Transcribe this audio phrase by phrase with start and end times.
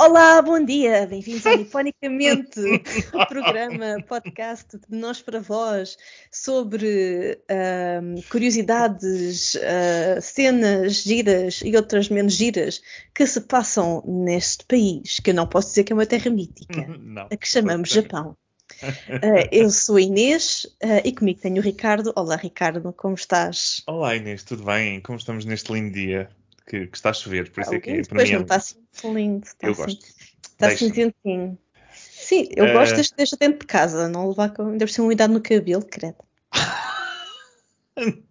[0.00, 2.60] Olá, bom dia, bem-vindos a Nifonicamente,
[3.12, 5.96] o programa, podcast de nós para vós
[6.30, 12.80] sobre uh, curiosidades, uh, cenas giras e outras menos giras
[13.12, 16.86] que se passam neste país, que eu não posso dizer que é uma terra mítica,
[16.96, 18.36] Não, a que chamamos Japão.
[18.80, 20.64] Uh, eu sou a Inês
[21.04, 22.12] e comigo tenho o Ricardo.
[22.14, 23.82] Olá, Ricardo, como estás?
[23.88, 25.00] Olá Inês, tudo bem?
[25.00, 26.30] Como estamos neste lindo dia?
[26.68, 28.42] Que, que está a chover, por isso é que para mim não é...
[28.42, 29.46] está assim muito lindo.
[29.46, 30.06] Está eu assim, gosto.
[30.06, 31.12] Está assim Deixa.
[31.12, 31.58] quentinho.
[31.92, 34.68] Sim, eu Eh, gosto deste, deste dentro de casa, não levar com.
[34.68, 36.16] Ainda por cima umidade no cabelo, credo.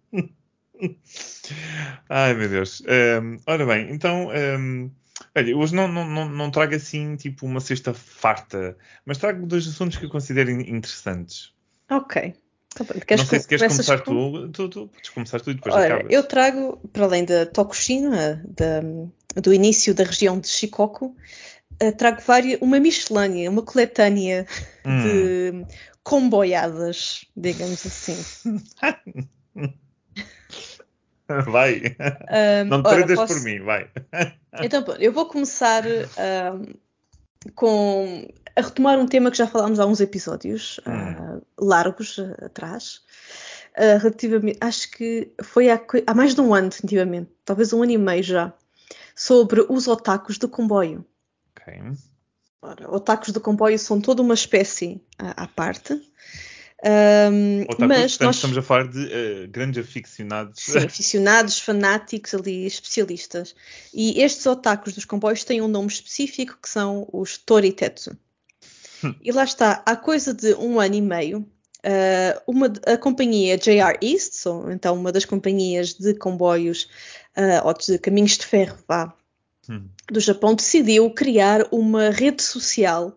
[2.08, 2.82] Ai meu Deus.
[2.86, 4.90] Ahm, ora bem, então, ahm,
[5.36, 9.66] olha, hoje não, não, não, não trago assim tipo uma cesta farta, mas trago dois
[9.66, 11.52] assuntos que eu considero in- interessantes.
[11.90, 12.34] Ok.
[12.80, 14.88] Então, queres não sei se queres começar com- tu, tu, tu.
[14.88, 16.12] Podes começar tu e depois Ora, acabas.
[16.12, 18.82] eu trago, para além da Tokushima, da-
[19.40, 21.16] do início da região de Shikoku,
[21.80, 24.46] eh, trago várias, uma miscelânea, uma coletânea
[24.84, 25.02] Hum.
[25.02, 25.66] de
[26.02, 28.16] comboiadas, digamos assim.
[31.46, 31.82] Vai.
[32.28, 33.90] Ahm, Não te ora, posso- por mim, vai.
[34.62, 36.62] Então, eu vou começar ahm,
[37.54, 43.02] com a retomar um tema que já falámos há uns episódios ah, largos ah, atrás.
[43.76, 47.92] Ah, relativamente, acho que foi há, há mais de um ano, definitivamente, talvez um ano
[47.92, 48.52] e meio já,
[49.14, 51.04] sobre os otakus do comboio.
[51.52, 51.74] Ok.
[52.60, 56.00] Ora, otakus do comboio são toda uma espécie à parte.
[56.84, 60.62] Ahm, Otakus, mas portanto, nós, estamos a falar de eh, grandes aficionados.
[60.62, 63.54] Sim, aficionados, fanáticos ali, especialistas.
[63.92, 68.16] E estes otakus dos comboios têm um nome específico que são os Toritetsu.
[69.02, 69.14] Hum.
[69.20, 71.48] E lá está, há coisa de um ano e meio,
[71.84, 76.88] ah, uma, a companhia JR East, ou então uma das companhias de comboios
[77.36, 79.14] ah, ou de caminhos de ferro vá,
[79.70, 79.86] Hum.
[80.10, 83.14] do Japão, decidiu criar uma rede social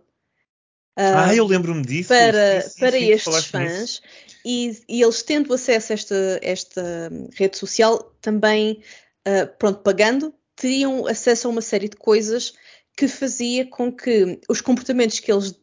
[1.02, 2.10] Ah, eu lembro-me disso.
[2.10, 4.02] para, Sim, sim, para sim, estes fãs
[4.46, 8.82] e, e eles tendo acesso a esta, esta rede social também,
[9.26, 12.54] ah, pronto, pagando, teriam acesso a uma série de coisas
[12.96, 15.56] que fazia com que os comportamentos que eles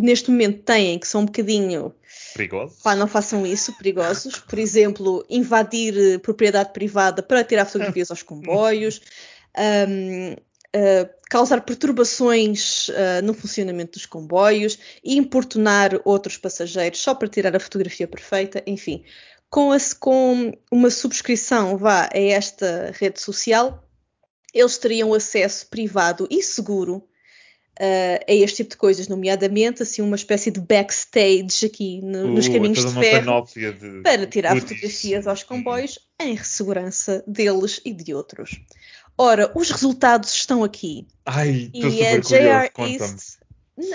[0.00, 1.94] neste momento têm, que são um bocadinho,
[2.34, 2.76] Perigoso.
[2.82, 8.20] pá, não façam isso, perigosos, por exemplo, invadir eh, propriedade privada para tirar fotografias aos
[8.22, 9.00] comboios,
[9.56, 10.36] ahm,
[10.76, 17.60] ah, causar perturbações ah, no funcionamento dos comboios, importunar outros passageiros só para tirar a
[17.60, 19.04] fotografia perfeita, enfim.
[19.48, 23.82] Com, a- com uma subscrição vá a esta rede social,
[24.52, 27.02] eles teriam acesso privado e seguro
[27.78, 32.46] ah, a este tipo de coisas, nomeadamente assim uma espécie de backstage aqui no- nos
[32.48, 35.48] Uh, caminhos toda de ferro de para tirar fotografias aos Uhum.
[35.48, 38.58] comboios em segurança deles e de outros.
[39.18, 41.06] Ora, os resultados estão aqui.
[41.24, 42.70] Ai, E a JR.
[42.78, 43.38] East,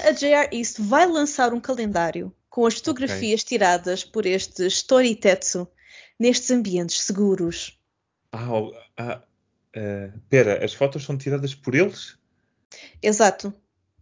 [0.03, 5.67] a JR East vai lançar um calendário com as fotografias tiradas por estes Toritetsu
[6.19, 7.79] nestes ambientes seguros.
[8.31, 9.21] Ah, oh, ah,
[9.75, 12.17] ah, pera, as fotos são tiradas por eles?
[13.01, 13.53] Exato.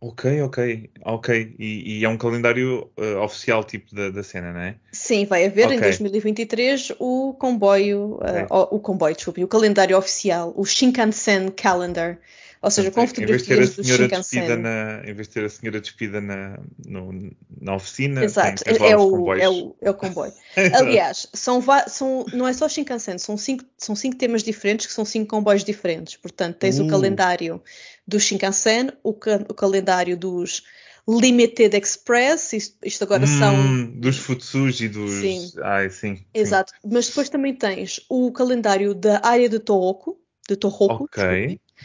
[0.02, 1.56] Ok, ok, ok.
[1.60, 4.76] E, e é um calendário ah, oficial tipo da, da cena, não é?
[4.94, 5.82] Sim, vai haver em Ok.
[5.82, 8.30] 2023 o comboio, Ok.
[8.30, 12.18] ah, o, o comboio, desculpe, o calendário oficial, o Shinkansen Calendar,
[12.62, 14.62] ou seja, com fotografias do senhora despida Shinkansen.
[14.62, 17.32] na, em vez de ter a senhora despida na, no-
[17.62, 20.34] na oficina, Exato, tem, é, os o, é, o, é o comboio.
[20.74, 25.06] Aliás, são, são, não é só Shinkansen, são cinco, são cinco temas diferentes que são
[25.06, 26.18] cinco comboios diferentes.
[26.18, 26.84] Portanto, tens Uh.
[26.84, 27.62] o calendário
[28.08, 30.64] do Shinkansen, o, ca- o calendário dos
[31.08, 33.56] Limited Express, isto, isto agora são.
[33.56, 35.12] Hum, dos futsus e dos.
[35.12, 35.52] Sim.
[35.64, 36.18] Ai, sim.
[36.18, 36.26] sim.
[36.34, 41.10] Exato, mas depois também tens o calendário da área de Tohoku, de Tohoku.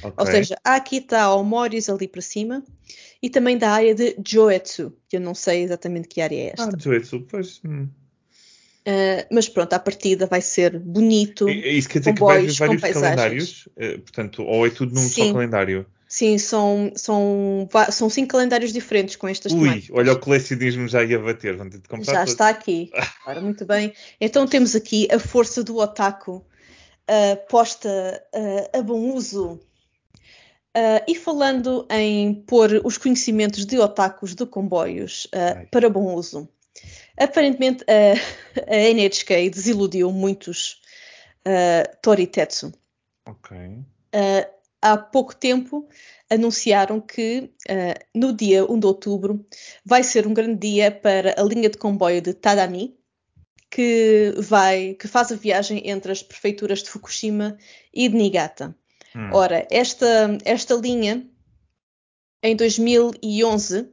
[0.03, 0.11] Ok.
[0.11, 0.15] ok.
[0.19, 2.63] ou seja, há Akita, Aomori's ali para cima,
[3.23, 6.71] e também da área de Joetsu, que eu não sei exatamente que área é esta.
[6.75, 7.61] Ah, Joetsu, pois.
[7.65, 7.89] hum.
[8.87, 11.49] Uh, mas pronto, à partida vai ser bonito.
[11.49, 13.69] É Isso quer dizer que vai haver vários calendários?
[13.79, 15.33] Eh, portanto, ou é tudo num só Sim.
[15.33, 15.87] calendário?
[16.07, 19.97] Sim, são, são, são cinco calendários diferentes com estas Ui, temáticas.
[19.97, 21.57] olha o colecionismo já ia bater.
[21.57, 22.33] Vão ter de comprar Já todos.
[22.33, 22.91] está aqui.
[23.27, 23.93] Ora, muito bem.
[24.21, 29.59] Então temos aqui a força do otaku uh, posta uh, a bom uso.
[30.77, 36.49] Uh, e falando em pôr os conhecimentos de otakus de comboios uh, para bom uso,
[37.17, 38.15] aparentemente a,
[38.75, 40.81] a NHK desiludiu muitos
[41.47, 42.73] uh, Toritetsu.
[43.27, 43.57] Ok.
[43.57, 43.85] Uh,
[44.83, 45.89] há pouco tempo
[46.29, 49.47] anunciaram que uh, no dia 1 de outubro
[49.85, 52.99] vai ser um grande dia para a linha de comboio de Tadami,
[53.71, 57.57] que, vai, que faz a viagem entre as prefeituras de Fukushima
[57.93, 58.77] e de Niigata.
[59.17, 59.31] Hum.
[59.33, 61.29] Ora, esta, esta linha
[62.43, 63.91] em 2011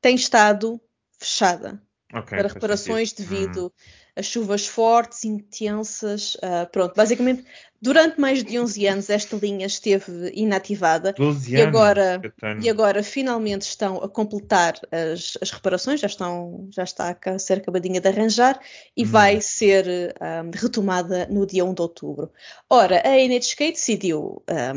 [0.00, 0.80] tem estado
[1.18, 3.72] fechada Ok, para reparações devido
[4.16, 6.36] a chuvas fortes, intensas.
[6.42, 7.44] ah, pronto, basicamente,
[7.80, 11.68] durante mais de 11 anos esta linha esteve inativada 12 e anos.
[11.68, 12.62] agora, Catano.
[12.62, 17.58] e agora finalmente estão a completar as, as reparações, já, estão, já está a ser
[17.58, 18.58] acabadinha de arranjar
[18.96, 19.06] e Hum.
[19.06, 22.30] vai ser ah, retomada no dia 1 de outubro.
[22.70, 24.72] Ora, a NHK decidiu ah,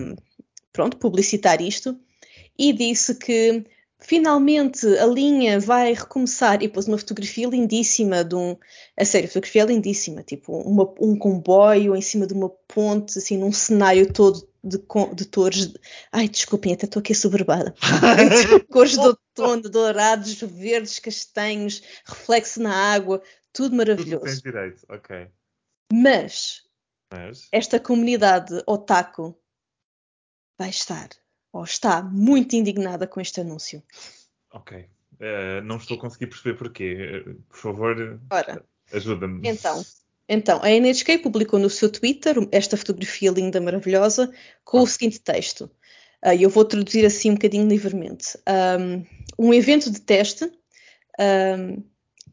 [0.73, 1.97] pronto, publicitar isto
[2.57, 3.63] e disse que
[3.99, 8.55] finalmente a linha vai recomeçar e pôs uma fotografia lindíssima de um,
[8.97, 13.17] a sério, a fotografia é lindíssima, tipo uma- um comboio em cima de uma ponte,
[13.17, 14.77] assim, num cenário todo de,
[15.15, 15.73] de cores,
[16.11, 17.73] ai desculpem, até estou aqui assoberbada,
[18.71, 23.21] cores de outono, dourados, verdes, castanhos, reflexo na água,
[23.53, 24.23] tudo Tudo maravilhoso.
[24.25, 25.27] tens direito, ok.
[25.91, 26.63] Mas
[27.11, 29.35] Mas, esta comunidade otaku
[30.59, 31.09] vai estar,
[31.57, 33.81] ou está, muito indignada com este anúncio.
[34.51, 34.85] ok.
[35.19, 37.23] Eh, não estou a conseguir perceber porquê.
[37.25, 38.63] Eh, Por favor, Ora,
[38.93, 39.47] ajuda-me.
[39.49, 39.83] então,
[40.29, 44.31] então, a NHK publicou no seu Twitter esta fotografia linda, maravilhosa,
[44.63, 45.69] com o seguinte texto.
[46.21, 48.37] Ah, E eu vou traduzir assim um bocadinho livremente.
[48.47, 49.05] Um,
[49.47, 50.45] um evento de teste
[51.19, 51.83] um,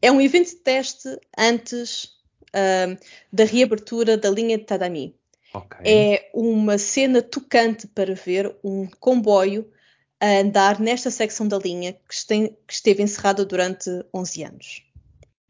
[0.01, 2.09] é um evento de teste antes
[2.53, 2.97] um,
[3.33, 5.15] da reabertura da linha de Tadami.
[5.55, 5.77] Ok.
[5.85, 9.71] É uma cena tocante para ver um comboio
[10.19, 14.83] a andar nesta secção da linha que, este- que esteve encerrada durante 11 anos.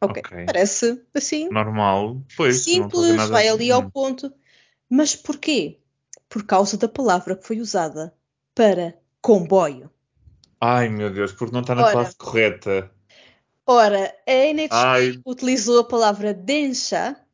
[0.00, 0.46] Ok, Ok.
[0.46, 2.22] parece assim Normal.
[2.36, 4.32] Pois, simples, vai ali ao ponto.
[4.88, 5.80] Mas porquê?
[6.28, 8.14] Por causa da palavra que foi usada
[8.54, 9.90] para comboio.
[10.60, 11.92] Ai, meu Deus, porque não está na Ora.
[11.92, 12.90] classe correta.
[13.66, 17.25] Ora, a NHK Ai, utilizou a palavra densha, que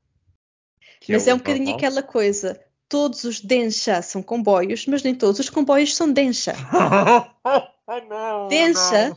[1.09, 1.77] mas o é um bocadinho normal.
[1.79, 2.61] aquela coisa.
[2.89, 6.55] Todos os densha são comboios, mas nem todos os comboios são densha.
[8.09, 9.15] Não, Densha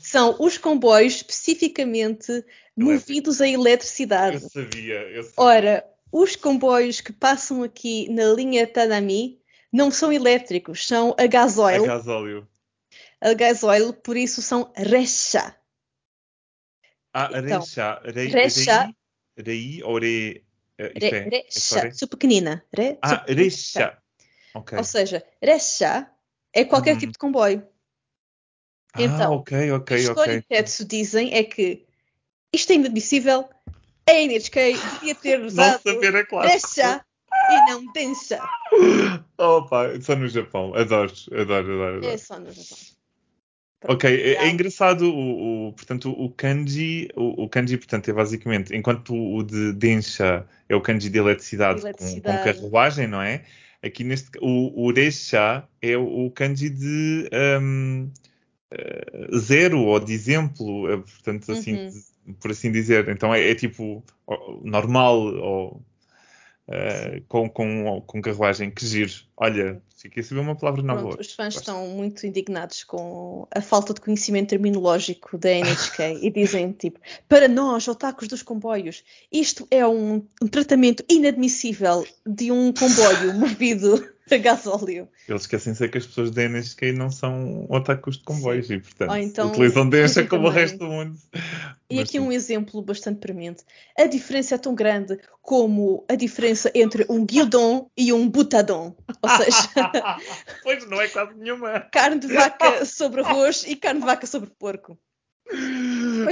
[0.00, 2.44] são os comboios especificamente
[2.76, 4.40] movidos a Eu eletricidade.
[4.40, 5.34] sabia, eu sabia.
[5.36, 9.40] Ora, os comboios que passam aqui na linha Tadami
[9.72, 11.84] não são elétricos, são a a gasóleo.
[11.86, 12.48] gasóleo.
[13.20, 15.56] A gasóleo, por isso são recha.
[17.12, 18.00] Ah, Então, Reixa.
[18.04, 18.84] Rei, Recha.
[19.36, 20.44] Rei, Rei ou Rei?
[20.78, 21.92] Re, é, é só Rei?
[21.92, 22.64] super pequenina.
[22.72, 23.42] Re, Ah, super pequenina.
[23.42, 23.98] Reixa.
[24.54, 24.78] Ok.
[24.78, 26.10] Ou seja, recha
[26.52, 26.98] é qualquer Hum.
[26.98, 27.66] tipo de comboio.
[28.94, 30.10] Ah, então, ok, ok, Os ok.
[30.10, 31.86] Storytets dizem é que
[32.52, 33.48] isto é inadmissível.
[34.08, 36.80] A NHK devia ter Não usado saber a classe.
[36.80, 37.04] recha
[37.50, 38.40] e não densa.
[39.36, 40.74] Opa, só no Japão.
[40.74, 41.42] Adoro, adoro,
[41.74, 41.96] adoro.
[41.98, 42.06] adoro.
[42.06, 42.78] É só no Japão.
[43.84, 48.74] Ok, é, é engraçado o, o- portanto, o kanji, o, o kanji, portanto, é basicamente,
[48.74, 53.44] enquanto o de Densha é o kanji de eletricidade, com- Com, carruagem, não é?
[53.82, 57.30] Aqui neste, o, o Reisha é o, kanji de
[57.62, 58.10] hum,
[58.72, 61.90] eh, zero ou de exemplo, eh, portanto, assim, Uhum.
[62.26, 63.08] de- por assim dizer.
[63.08, 64.04] Então é, é tipo
[64.64, 65.82] normal ou
[66.68, 69.12] eh, com, com, com carruagem, que giro.
[69.36, 69.82] Olha,
[70.22, 71.00] saber uma palavra nova.
[71.00, 71.58] Pronto, os fãs Gosto.
[71.58, 77.48] estão muito indignados com a falta de conhecimento terminológico da NHK e dizem tipo, para
[77.48, 79.02] nós, otakus dos comboios,
[79.32, 85.08] isto é um, um tratamento inadmissível de um comboio movido gasóleo.
[85.26, 89.48] Eles esquecem-se que as pessoas da NSK não são otakus de comboios e, portanto, então
[89.48, 91.16] utilizam dizem como o resto do mundo.
[91.90, 92.18] E Mas aqui sim.
[92.18, 93.64] um exemplo bastante premente.
[93.96, 98.94] A diferença é tão grande como a diferença entre um guildon e um butadon.
[99.22, 99.68] Ou seja,
[100.62, 101.80] pois não é quase nenhuma.
[101.92, 104.98] carne de vaca sobre arroz e carne de vaca sobre porco.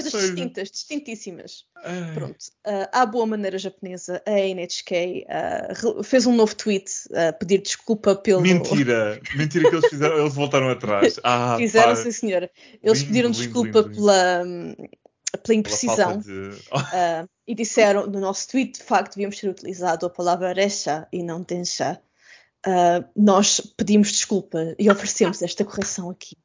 [0.02, 0.26] Coisas é.
[0.26, 1.64] distintas, distintíssimas.
[1.84, 2.14] Ai.
[2.14, 7.32] Pronto, ah, à boa maneira japonesa, a NHK ah, re- fez um novo tweet a
[7.32, 8.40] pedir desculpa pelo.
[8.40, 11.18] Mentira, mentira que eles fizeram, eles voltaram atrás.
[11.22, 12.50] Ah, Fizeram, pá, sim, senhora.
[12.82, 14.44] Eles Lindo, pediram lindo, desculpa lindo, pela,
[15.42, 16.18] pela imprecisão.
[16.18, 16.50] de...
[16.72, 21.22] ah, e disseram no nosso tweet, de facto, devíamos ter utilizado a palavra recha e
[21.22, 22.00] não tensha.
[22.66, 26.36] Ah, nós pedimos desculpa e oferecemos esta correção aqui.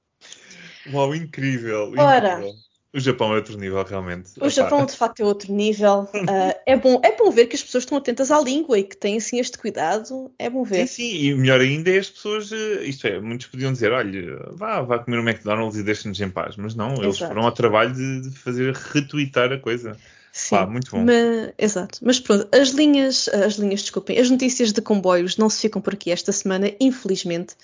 [0.94, 2.34] Uau, incrível, Ora.
[2.40, 2.54] incrível.
[2.94, 4.32] O Japão é outro nível, realmente.
[4.42, 6.10] O Japão, de facto, é outro nível.
[6.28, 8.98] Ah, é, bom, é bom ver que as pessoas estão atentas à língua e que
[8.98, 10.30] têm, assim, este cuidado.
[10.38, 10.88] É bom Sim, ver.
[10.88, 14.82] sim, e melhor ainda é as pessoas, eh, isto é, muitos podiam dizer, olha, vá,
[14.82, 17.34] vá comer o McDonald's e deixa-nos em paz, mas não, eles Exato.
[17.34, 19.98] foram ao trabalho de, de fazer retweetar a coisa.
[20.34, 21.04] Sim, Pá, muito bom.
[21.06, 22.00] mas- exato.
[22.02, 25.94] Mas pronto, as linhas, as linhas, desculpem, as notícias de comboios não se ficam por
[25.94, 27.56] aqui esta semana, infelizmente.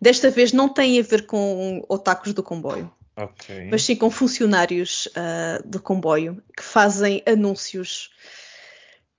[0.00, 2.90] Desta vez não tem a ver com otakus do comboio,
[3.24, 3.68] Ok.
[3.70, 8.10] mas sim com funcionários ah, do comboio que fazem anúncios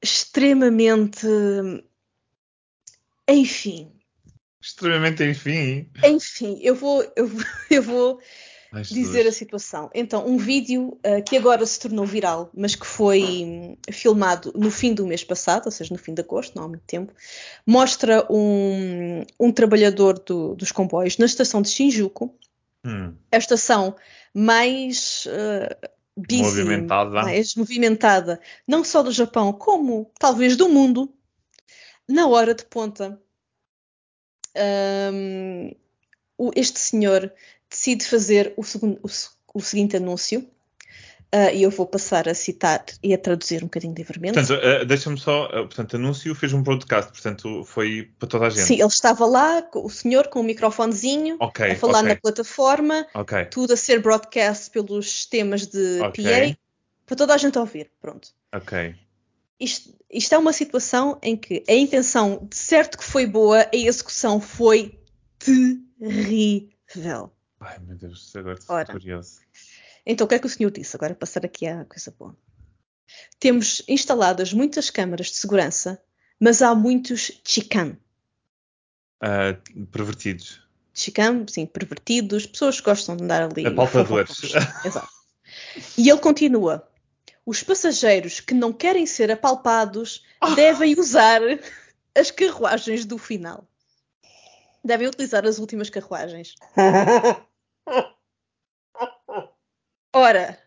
[0.01, 1.27] extremamente.
[3.27, 3.91] Enfim,
[4.61, 5.89] Extremamente enfim.
[6.03, 8.21] Enfim, eu vou, eu, vou- eu vou
[8.71, 9.89] Ai, dizer a situação.
[9.93, 14.69] Então, um vídeo uh, que agora se tornou viral, mas que foi hum, filmado no
[14.69, 17.11] fim do mês passado, ou seja, no fim de agosto, não há muito tempo,
[17.65, 22.33] mostra um, um trabalhador do- dos comboios na estação de Shinjuku,
[22.85, 23.95] Hum, a estação
[24.33, 27.21] mais uh, busy, Movimentada.
[27.21, 31.13] mais movimentada, não só do Japão, como talvez do mundo,
[32.07, 33.21] na hora de ponta.
[35.13, 35.71] Um,
[36.55, 37.33] este senhor
[37.69, 39.07] decide fazer o, segundo- o
[39.53, 40.49] o seguinte anúncio,
[41.33, 44.33] uh, e eu vou passar a citar e a traduzir um bocadinho livremente.
[44.33, 45.45] Portanto, eh, deixa-me só.
[45.47, 48.63] eh, portanto, anúncio fez um broadcast, portanto, foi para toda a gente.
[48.65, 52.09] Sim, ele estava lá, o senhor com o microfonezinho, Ok, a falar ok.
[52.09, 53.45] na plataforma, Ok.
[53.45, 55.99] tudo a ser broadcast pelos sistemas de.
[55.99, 56.57] PA,
[57.05, 57.91] para toda a gente ouvir.
[57.99, 58.29] Pronto.
[58.53, 58.95] Ok.
[59.59, 63.75] Isto, isto é uma situação em que a intenção, de certo que foi boa, a
[63.75, 64.99] execução foi
[65.37, 67.31] terrível.
[67.59, 69.39] Ai, meu Deus, agora estou curioso.
[70.05, 70.95] Então, o que é que o senhor disse?
[70.95, 72.35] Agora passar aqui à coisa boa.
[73.39, 76.01] Temos instaladas muitas câmaras de segurança,
[76.39, 77.97] mas há muitos chican.
[79.21, 79.55] Ah,
[79.91, 80.61] pervertidos.
[80.93, 83.65] Chican, sim, pervertidos, pessoas que gostam de andar ali.
[83.65, 84.41] Apalpadores.
[84.85, 85.09] Exato.
[85.97, 86.87] E ele continua.
[87.45, 90.23] Os passageiros que não querem ser apalpados
[90.55, 91.41] devem usar
[92.15, 93.67] as carruagens do final.
[94.83, 96.55] Devem utilizar as últimas carruagens.
[100.13, 100.57] Ora.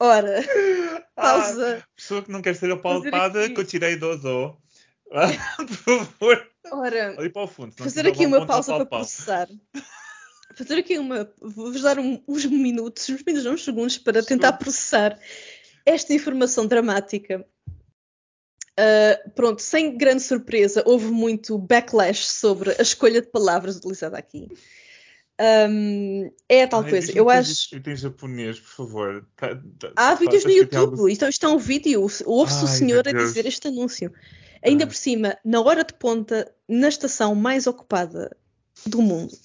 [0.00, 0.42] Ora,
[1.14, 1.78] pausa.
[1.82, 4.56] Ah, pessoa que não quer ser apalpada, que eu tirei do.
[5.12, 5.26] Ah,
[5.56, 6.50] Por favor.
[6.72, 7.74] Ora, Ali para o fundo.
[7.76, 9.48] fazer aqui uma pausa para processar.
[10.56, 11.30] Fazer aqui uma.
[11.40, 15.18] Vou-vos dar um- uns minutos, uns minutos, uns segundos para tentar processar
[15.84, 17.46] esta informação dramática.
[18.78, 24.48] Ah, pronto, sem grande surpresa, houve muito backlash sobre a escolha de palavras utilizada aqui.
[25.40, 27.12] Ahm, é a tal Ai, coisa.
[27.16, 27.50] Eu acho.
[27.50, 29.26] existe- Tem japonês, por favor.
[29.36, 32.00] Tá- tá- Há vídeos no acho que tem YouTube, algo- então isto é um vídeo,
[32.26, 34.12] ouve-se o senhor a dizer este anúncio.
[34.62, 34.88] Ainda Ai.
[34.88, 38.34] por cima, na hora de ponta, na estação mais ocupada
[38.86, 39.36] do mundo.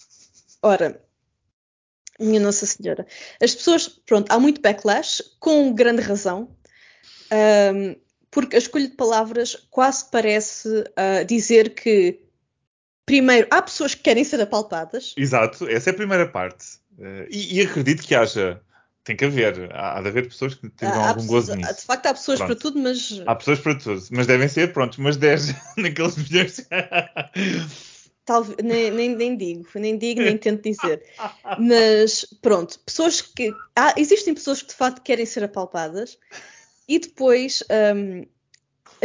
[0.62, 1.04] Ora,
[2.20, 3.08] minha Nossa Senhora,
[3.42, 6.56] as pessoas, pronto, há muito backlash, com grande razão,
[7.32, 7.96] ahm,
[8.32, 12.22] porque a escolha de palavras quase parece ah, dizer que,
[13.10, 16.66] primeiro, há pessoas que querem ser apalpadas, Exato, essa é a primeira parte.
[17.00, 18.62] Eh, e, e acredito que haja.
[19.04, 19.74] Tem que haver.
[19.74, 21.76] Há, há de haver pessoas que tenham há, algum pessoas- gozo nisso.
[21.80, 22.50] de facto há pessoas Pronto.
[22.50, 26.68] para tudo, mas Há pessoas para tudo, mas devem ser, pronto, umas 10 naqueles milhões.
[28.26, 31.02] Talvez, nem, nem, nem digo, nem digo, nem tento dizer.
[31.58, 33.52] Mas pronto, pessoas que.
[33.76, 36.18] Há, existem pessoas que de facto querem ser apalpadas
[36.88, 37.64] e depois
[37.96, 38.26] hum,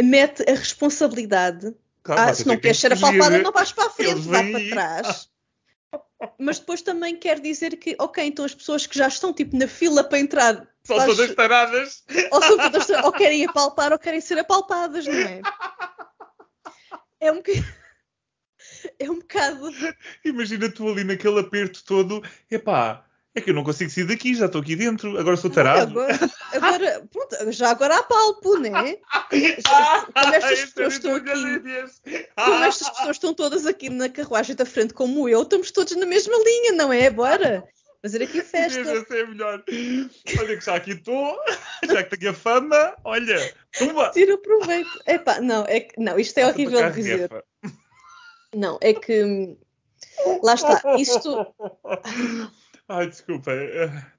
[0.03, 1.73] mete a responsabilidade.
[2.05, 5.29] Claro, Ah, se não queres ser apalpada, não vais para a frente, vai para trás.
[6.39, 9.67] Mas depois também quer dizer que, ok, então as pessoas que já estão tipo na
[9.67, 12.03] fila para entrar São faz- todas taradas.
[12.31, 15.41] ou, são todas, ou querem apalpar ou querem ser apalpadas, não é?
[17.19, 17.65] É um bocado.
[18.99, 19.71] É um bocado.
[20.23, 22.23] Imagina tu ali naquele aperto todo.
[22.49, 25.99] Epá, é que eu não consigo sair daqui, já estou aqui dentro, agora sou tarado.
[25.99, 28.97] Agora, agora, pronto, já agora há palpo, né?
[29.59, 34.55] Já- Como estas pessoas é estão aqui, como estas pessoas estão todas aqui na carruagem
[34.55, 37.09] da frente, como eu, estamos todos na mesma linha, não é?
[37.09, 37.67] Bora
[38.01, 38.79] fazer aqui festa.
[38.79, 39.63] Esse é melhor.
[40.39, 41.37] Olha que já aqui estou,
[41.83, 44.11] já que tenho a fama, olha, tumba!
[44.11, 44.89] Tira o proveito.
[45.05, 47.29] Epá, não, é que, não, isto é horrível de dizer.
[48.55, 49.57] Não, é que hum,
[50.41, 50.81] lá está.
[50.97, 51.53] Isto,
[52.87, 53.51] Ai, desculpa.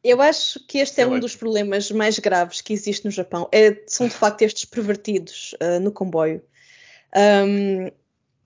[0.03, 3.49] eu acho que este é um dos problemas mais graves que existe no Japão.
[3.53, 6.43] É, são de facto estes pervertidos ah, no comboio.
[7.15, 7.91] Hum,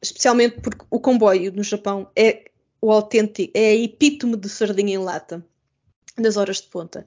[0.02, 2.50] especialmente porque o comboio no Japão é
[2.80, 5.44] o autêntico, é a epítome de sardinha em lata
[6.18, 7.06] nas horas de ponta.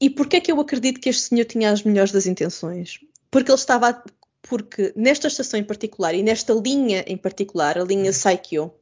[0.00, 3.00] E porquê é que eu acredito que este senhor tinha as melhores das intenções?
[3.30, 4.04] Porque ele estava a-
[4.42, 8.72] porque nesta estação em particular e nesta linha em particular, a linha Saikyo,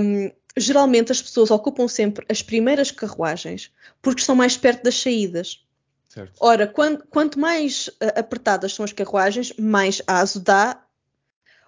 [0.00, 5.64] hum, geralmente as pessoas ocupam sempre as primeiras carruagens porque estão mais perto das saídas.
[6.08, 6.32] Certo.
[6.40, 10.78] Ora, quan- quanto mais ah, apertadas são as carruagens, mais aso dá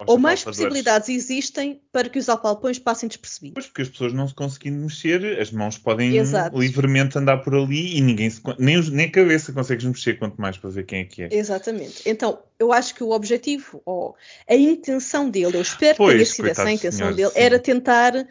[0.07, 3.55] ou mais possibilidades existem para que os apalpões passem despercebidos.
[3.55, 6.59] Pois, porque as pessoas não se conseguindo mexer, as mãos podem Exato.
[6.59, 10.38] livremente andar por ali e ninguém se, nem, os- nem a cabeça consegues mexer, quanto
[10.38, 11.29] mais para ver quem é que é.
[11.33, 12.03] Exatamente.
[12.05, 14.17] Então, eu acho que o objetivo, ou
[14.49, 17.38] a intenção dele, eu espero que Pois, tenha sido essa a intenção senhor, dele, sim.
[17.38, 18.26] era tentar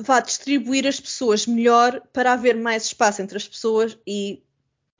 [0.00, 4.42] vá distribuir as pessoas melhor para haver mais espaço entre as pessoas e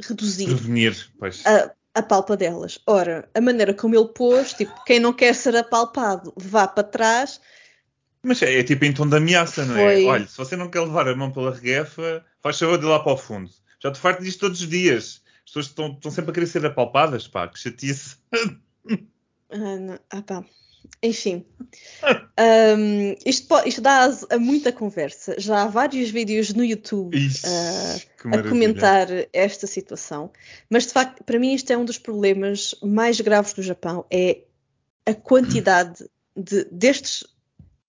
[0.02, 1.44] reduzir Prevenir, pois.
[1.46, 2.78] a- apalpa delas.
[2.86, 7.40] Ora, a maneira como ele pôs, tipo, quem não quer ser apalpado, vá para trás.
[8.22, 10.04] Mas é, é tipo em tom de ameaça, não Foi.
[10.04, 10.06] é?
[10.06, 13.00] Olha, se você não quer levar a mão pela reguefa, faz favor de ir lá
[13.00, 13.50] para o fundo.
[13.82, 15.22] Já te farto disto todos os dias.
[15.38, 18.16] As pessoas estão, estão sempre a querer ser apalpadas, pá, que chatice.
[19.52, 19.98] Ah, não.
[20.10, 20.44] Ah, pá.
[21.02, 21.44] Enfim,
[22.02, 25.36] Um, isto, isto dá asa a muita conversa.
[25.38, 27.42] Já há vários vídeos no YouTube Ixi,
[28.20, 30.30] que a comentar esta situação.
[30.68, 34.38] Mas de facto, para mim, isto é um dos problemas mais graves do Japão: é
[35.06, 36.06] a quantidade
[36.36, 37.24] de, destes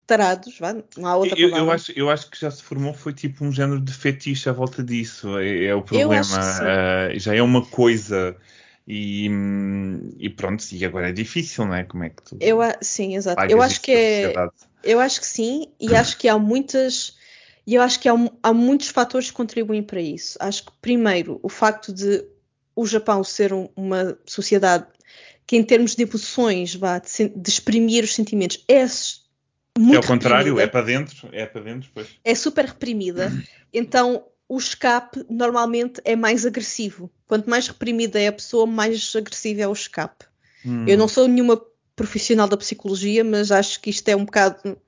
[0.06, 1.70] tarados, vá, não há outra Eu, palavra.
[1.70, 4.52] eu acho, eu acho que já se formou foi tipo um género de fetiche à
[4.52, 5.38] volta disso.
[5.38, 6.22] É, é o problema.
[6.32, 8.34] Ah, já é uma coisa.
[8.88, 11.84] E, hum, e pronto, e agora é difícil, não é?
[11.84, 13.42] Como é que tu Eu, sim, exato.
[13.50, 14.32] Eu acho que é,
[14.82, 17.16] eu acho que sim, e acho que há muitas,
[17.66, 20.38] e eu acho que há, há muitos fatores que contribuem para isso.
[20.40, 22.24] Acho que primeiro o facto de
[22.74, 24.86] o Japão ser um- uma sociedade
[25.46, 28.86] que em termos de emoções, vá, de, de exprimir os sentimentos, é
[29.78, 30.62] muito É ao contrário, reprimida.
[30.62, 32.08] é para dentro, é para dentro, pois.
[32.24, 33.32] é super reprimida,
[33.72, 37.10] então o escape normalmente é mais agressivo.
[37.26, 40.24] Quanto mais reprimida é a pessoa, mais agressivo é o escape.
[40.64, 40.86] Hum.
[40.88, 41.60] Eu não sou nenhuma
[41.94, 44.78] profissional da psicologia, mas acho que isto é um bocado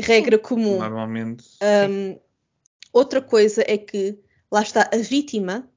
[0.00, 0.78] regra comum.
[0.78, 1.44] Normalmente.
[1.90, 2.18] Um,
[2.92, 4.18] outra coisa é que,
[4.50, 5.68] lá está, a vítima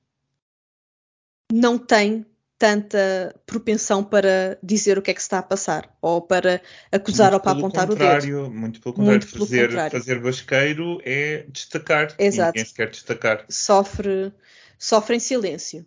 [1.52, 2.26] não tem
[2.62, 7.32] tanta propensão para dizer o que é que se está a passar, ou para acusar
[7.32, 8.52] muito ou para apontar o dedo.
[8.52, 9.20] Muito pelo contrário.
[9.20, 10.00] Muito pelo fazer, contrário.
[10.00, 12.16] fazer basqueiro é destacar.
[12.20, 12.52] Exato.
[12.52, 13.46] ninguém se quer destacar.
[13.50, 14.32] sofre,
[14.78, 15.84] sofre em silêncio.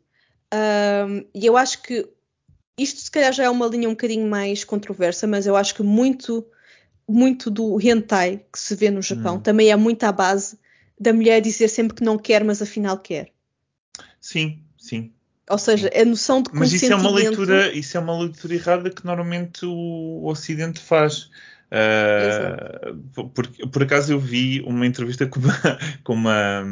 [0.52, 2.08] Um, e eu acho que
[2.76, 5.82] isto se calhar já é uma linha um bocadinho mais controversa, mas eu acho que
[5.84, 6.44] muito,
[7.08, 9.40] muito do hentai que se vê no Japão Hum.
[9.40, 10.58] também é muito à base
[10.98, 13.30] da mulher dizer sempre que não quer, mas afinal quer.
[14.20, 15.12] Sim, sim.
[15.48, 18.90] Ou seja, a noção de Mas isso é uma leitura, isso é uma leitura errada
[18.90, 21.30] que normalmente o, Ocidente faz.
[21.70, 26.64] Ah, por, por acaso eu vi uma entrevista com uma, com uma,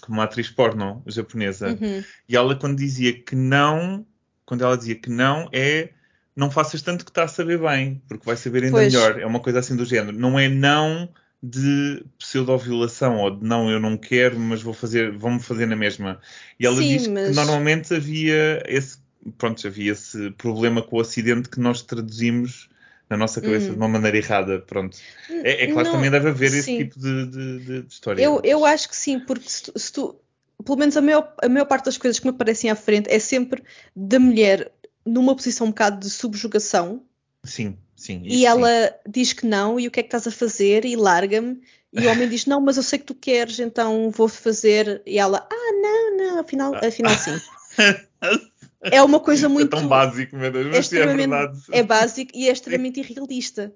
[0.00, 2.02] com uma atriz porno japonesa Uhum.
[2.28, 4.06] e ela quando dizia que não,
[4.46, 5.90] quando ela dizia que não é
[6.34, 8.92] não faças tanto que está a saber bem, porque vai saber ainda Pois.
[8.92, 9.18] melhor.
[9.18, 10.16] É uma coisa assim do género.
[10.16, 11.08] Não é não
[11.42, 16.20] de pseudo-violação ou de não, eu não quero, mas vou fazer, vão-me fazer na mesma.
[16.58, 18.98] E ela Sim, diz que mas- normalmente havia esse,
[19.36, 22.68] pronto, havia esse problema com o Ocidente que nós traduzimos
[23.08, 23.72] na nossa cabeça Hum.
[23.72, 24.58] de uma maneira errada.
[24.60, 24.98] Pronto.
[25.30, 26.78] É, é claro que também deve haver esse sim.
[26.78, 28.22] tipo de, de, de- de história.
[28.22, 30.16] Eu, eu acho que sim, porque se tu, se tu-
[30.64, 33.18] pelo menos a maior, a maior parte das coisas que me aparecem à frente é
[33.18, 33.62] sempre
[33.94, 34.72] da mulher
[35.06, 37.02] numa posição um bocado de subjugação
[37.44, 38.22] Sim, sim.
[38.24, 40.84] e ela diz que não, e o que é que estás a fazer?
[40.84, 41.60] E larga-me.
[41.92, 45.02] E o homem diz: Não, mas eu sei que tu queres, então vou fazer.
[45.04, 47.38] E ela: Ah, não, não, afinal, afinal sim.
[48.80, 49.52] É uma coisa sim.
[49.52, 49.76] muito.
[49.76, 51.62] É tão básico, meu Deus, é mas sim, é extremamente verdade.
[51.72, 53.74] é básico e é extremamente irrealista.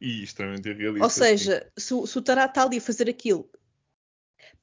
[0.00, 1.04] E extremamente irrealista.
[1.04, 3.48] Ou seja, se, se o tará está ali a fazer aquilo,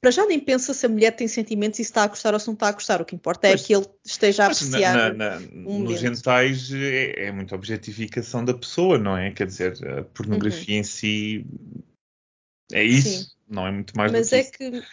[0.01, 2.39] para já nem pensa se a mulher tem sentimentos e se está a gostar ou
[2.39, 3.01] se não está a gostar.
[3.01, 3.65] O que importa é Pois.
[3.65, 5.13] que ele esteja a Mas na- apreciar.
[5.13, 9.31] na- na- um nos gentais é, é muita objetificação da pessoa, não é?
[9.31, 11.45] Quer dizer, a pornografia em si
[12.71, 13.23] é isso, Uhum.
[13.23, 13.29] Sim.
[13.49, 14.51] não é muito mais Mas do que é isso.
[14.51, 14.83] que.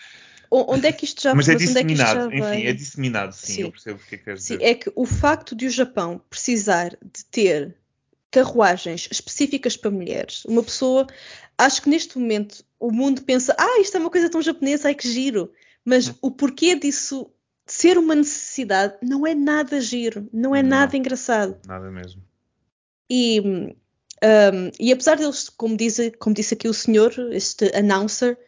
[0.55, 2.67] Onde é que isto já Mas é onde é que isto já disseminado, enfim, vai?
[2.67, 3.63] é disseminado, sim, Sim.
[3.63, 4.67] eu percebo o que é que queres Sim, dizer.
[4.67, 7.75] é que o facto de o Japão precisar de ter
[8.33, 11.07] carruagens específicas para mulheres, uma pessoa,
[11.57, 14.95] acho que neste momento o mundo pensa, ah, isto é uma coisa tão japonesa, ai
[14.95, 15.53] que giro.
[15.85, 16.15] Mas Hum.
[16.23, 17.31] o porquê disso
[17.67, 20.71] ser uma necessidade não é nada giro, não é Não.
[20.71, 21.61] nada engraçado.
[21.67, 22.23] Nada mesmo.
[23.09, 23.75] E, hum,
[24.81, 28.39] e apesar deles, como, diz, como disse aqui o senhor, este announcer,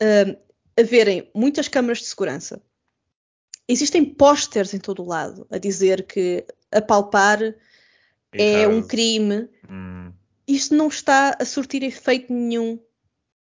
[0.00, 0.36] hum,
[0.78, 2.62] haverem muitas câmaras de segurança,
[3.68, 7.38] existem pósteres em todo o lado a dizer que apalpar
[8.32, 9.48] é um crime.
[9.68, 10.12] Hum.
[10.46, 12.78] Isto não está a surtir efeito nenhum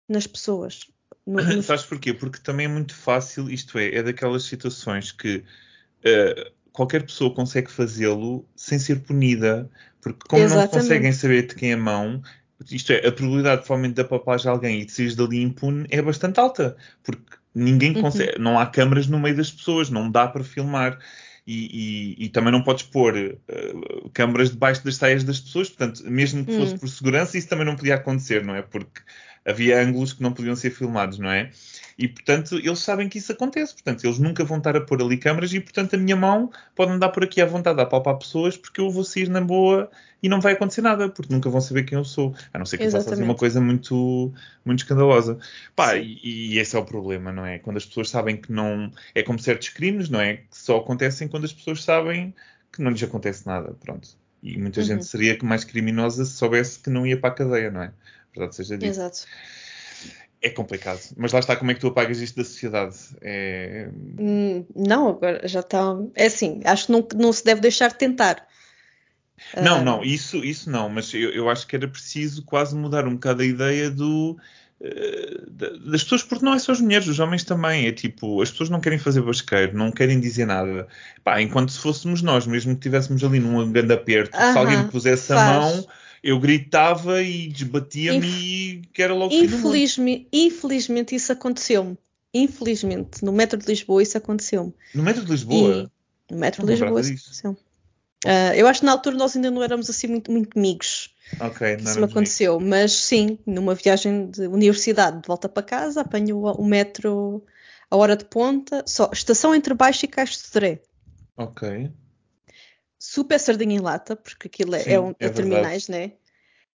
[0.09, 0.87] nas pessoas.
[1.27, 2.13] No- Sabes porquê?
[2.13, 5.45] Porque também é muito fácil, isto é, é daquelas situações que
[6.03, 10.71] eh, qualquer pessoa consegue fazê-lo sem ser punida, porque como não Exatamente.
[10.73, 12.23] conseguem saber de quem é a mão,
[12.71, 16.41] isto é, a probabilidade provavelmente de apapar alguém e de sair dali impune é bastante
[16.41, 18.03] alta, porque ninguém Uhum.
[18.03, 20.99] consegue, não há câmaras no meio das pessoas, não dá para filmar.
[21.53, 23.39] E, e- e também não podes pôr eh,
[24.13, 26.79] câmaras debaixo das saias das pessoas, portanto, mesmo que fosse Hum.
[26.79, 28.63] por segurança, isso também não podia acontecer, não é?
[28.63, 29.01] Porque
[29.45, 31.51] havia ângulos que não podiam ser filmados, não é?
[32.01, 33.75] E, portanto, eles sabem que isso acontece.
[33.75, 36.93] Portanto, eles nunca vão estar a pôr ali câmaras e, portanto, a minha mão pode
[36.93, 39.91] andar por aqui à vontade a palpar pessoas porque eu vou sair na boa
[40.23, 42.35] e não vai acontecer nada, porque nunca vão saber quem eu sou.
[42.55, 43.39] A não ser que eu faça assim uma Exatamente.
[43.39, 44.33] coisa muito,
[44.65, 45.39] muito escandalosa.
[45.77, 46.19] Pá, e,
[46.55, 47.59] e esse é o problema, não é?
[47.59, 48.91] Quando as pessoas sabem que não...
[49.15, 50.37] É como certos crimes, não é?
[50.39, 52.35] Que só acontecem quando as pessoas sabem
[52.73, 54.09] que não lhes acontece nada, pronto.
[54.43, 55.03] E muita gente Uhum.
[55.03, 57.93] seria que mais criminosa se soubesse que não ia para a cadeia, não é?
[58.35, 58.89] Verdade seja dito.
[58.89, 59.27] Exato.
[60.43, 61.01] É complicado.
[61.17, 62.97] Mas lá está, como é que tu apagas isto da sociedade?
[63.21, 63.91] É...
[64.19, 65.95] Hum, Não, agora já está.
[66.15, 68.47] É assim, acho que não, não se deve deixar de tentar.
[69.61, 73.07] Não, Ah, não, isso, isso não, mas eu, eu acho que era preciso quase mudar
[73.07, 74.39] um bocado a ideia do.
[74.83, 77.87] eh, da- das pessoas, porque não é só as mulheres, os homens também.
[77.87, 80.89] É tipo, as pessoas não querem fazer basqueiro, não querem dizer nada.
[81.25, 84.85] Pá, enquanto se fôssemos nós, mesmo que estivéssemos ali num grande aperto, se alguém me
[84.85, 85.45] pusesse a faz.
[85.45, 85.87] mão,
[86.23, 90.29] eu gritava e desbatia-me e que era logo mundo.
[90.33, 91.97] Infelizmente, isso aconteceu-me.
[92.33, 94.73] Infelizmente, no metro de Lisboa isso aconteceu-me.
[94.95, 95.91] No metro de Lisboa.
[96.31, 97.57] E no metro de Lisboa isso aconteceu.
[98.25, 101.15] Ah, eu acho que na altura nós ainda não éramos assim muito, muito amigos.
[101.41, 106.01] Ok, não isso me aconteceu, mas sim, numa viagem de universidade de volta para casa,
[106.01, 107.43] apanho o, metro
[107.91, 110.83] a hora de ponta, só estação entre baixo e Caixo de Dré.
[111.37, 111.91] amigos.
[111.91, 111.91] Ok.
[113.03, 116.13] Super sardinha em lata, porque aquilo é, Sim, é, um, é é terminais, né?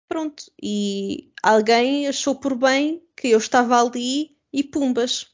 [0.07, 5.29] Pronto, e alguém achou por bem que eu estava ali e pumbas.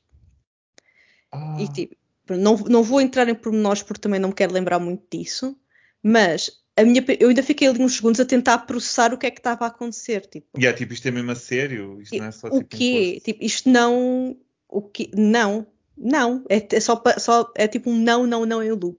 [1.33, 1.97] Ah, E tipo,
[2.31, 5.59] não, não vou entrar em pormenores porque também não me quero lembrar muito disso,
[6.01, 9.31] mas a minha, eu ainda fiquei ali uns segundos a tentar processar o que é
[9.31, 10.27] que estava a acontecer.
[10.27, 12.01] Tipo, e é tipo, isto é mesmo a sério?
[12.01, 13.21] Isto não é só o tipo um quê?
[13.25, 14.37] Tipo, isto não.
[14.69, 15.11] O quê?
[15.15, 16.45] Não, não.
[16.49, 18.99] É, é só, só é tipo um não, não, não em loop.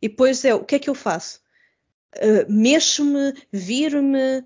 [0.00, 1.40] E depois é o que é que eu faço?
[2.16, 4.44] Uh, Mexo-me, viro-me,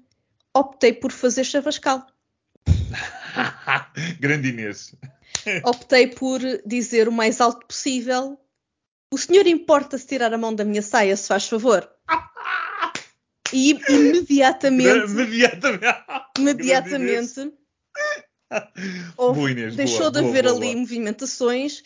[0.54, 2.06] optei por fazer chavascal.
[4.20, 4.94] Grande Inês.
[5.64, 8.38] Optei por dizer o mais alto possível:
[9.12, 11.88] O senhor importa-se tirar a mão da minha saia, se faz favor?
[13.52, 15.84] E imediatamente, Imediatamente.
[16.38, 17.52] imediatamente,
[19.16, 21.82] Boa, Inês, deixou boa, de boa, haver ali movimentações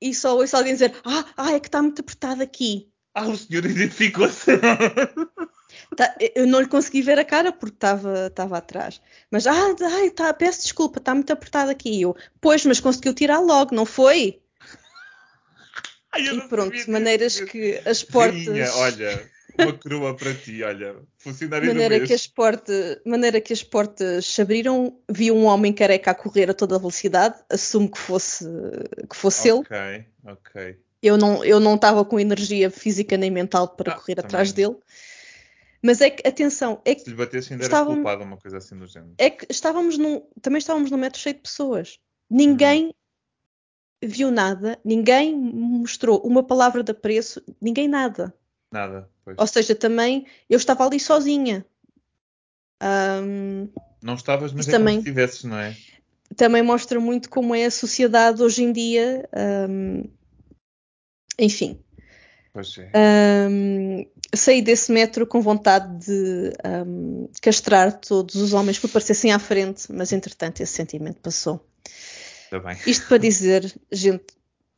[0.00, 2.91] e só ouço alguém dizer: Ah, ah é que está muito apertado aqui.
[3.14, 4.50] Ah, o senhor identificou-se.
[5.96, 9.00] Tá- eu não lhe consegui ver a cara porque estava atrás.
[9.30, 11.90] Mas, ah, ai, tá, peço desculpa, está muito apertado aqui.
[11.90, 14.40] E eu, pois, mas conseguiu tirar logo, não foi?
[16.12, 16.90] Ai, E pronto, de disso.
[16.90, 18.46] maneiras que as portas.
[18.46, 20.96] Rainha, olha, uma coroa para ti, olha.
[21.18, 26.10] Funcionário maneira que as portas, maneira que as portas se abriram, vi um homem careca
[26.10, 28.44] a correr a toda velocidade, assumo que fosse
[29.08, 29.60] que fosse ele.
[29.60, 30.78] Ok, ok.
[31.02, 34.76] Eu não eu não estava com energia física nem mental para Ah, correr atrás dele.
[35.82, 38.58] Mas é que atenção, é Se que lhe batesse ainda era Estava- culpado, uma coisa
[38.58, 39.14] assim do género.
[39.18, 41.98] é que estávamos num também estávamos num metro cheio de pessoas.
[42.30, 42.94] Ninguém
[44.00, 48.32] viu nada, ninguém mostrou uma palavra de apreço, ninguém nada.
[48.70, 49.36] Nada, pois.
[49.38, 51.66] Ou seja, também eu estava ali sozinha.
[52.80, 53.68] Ahm,
[54.02, 54.94] Não estavas, mas é como também.
[54.94, 55.76] se estivesses, não é?
[56.36, 59.28] também mostra muito como é a sociedade hoje em dia.
[59.32, 60.04] ahm,
[61.38, 61.78] enfim,
[62.52, 62.90] Pois é.
[62.94, 69.38] ahm, saí desse metro com vontade de ahm, castrar todos os homens que aparecessem à
[69.38, 71.66] frente, mas entretanto esse sentimento passou.
[72.86, 74.26] Isto para dizer, gente,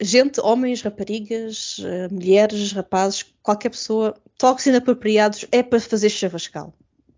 [0.01, 6.73] gente homens, raparigas, eh, mulheres, rapazes, qualquer pessoa, toques inapropriados é para fazer chavascal.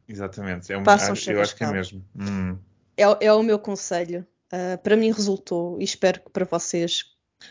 [0.09, 0.73] Exatamente.
[0.73, 2.01] É um, Façam acho- eu acho que é chavascal.
[2.17, 2.31] mesmo.
[2.33, 2.57] Hum.
[2.97, 4.27] É, é o meu conselho.
[4.51, 7.05] Ah, para mim resultou e espero que para vocês,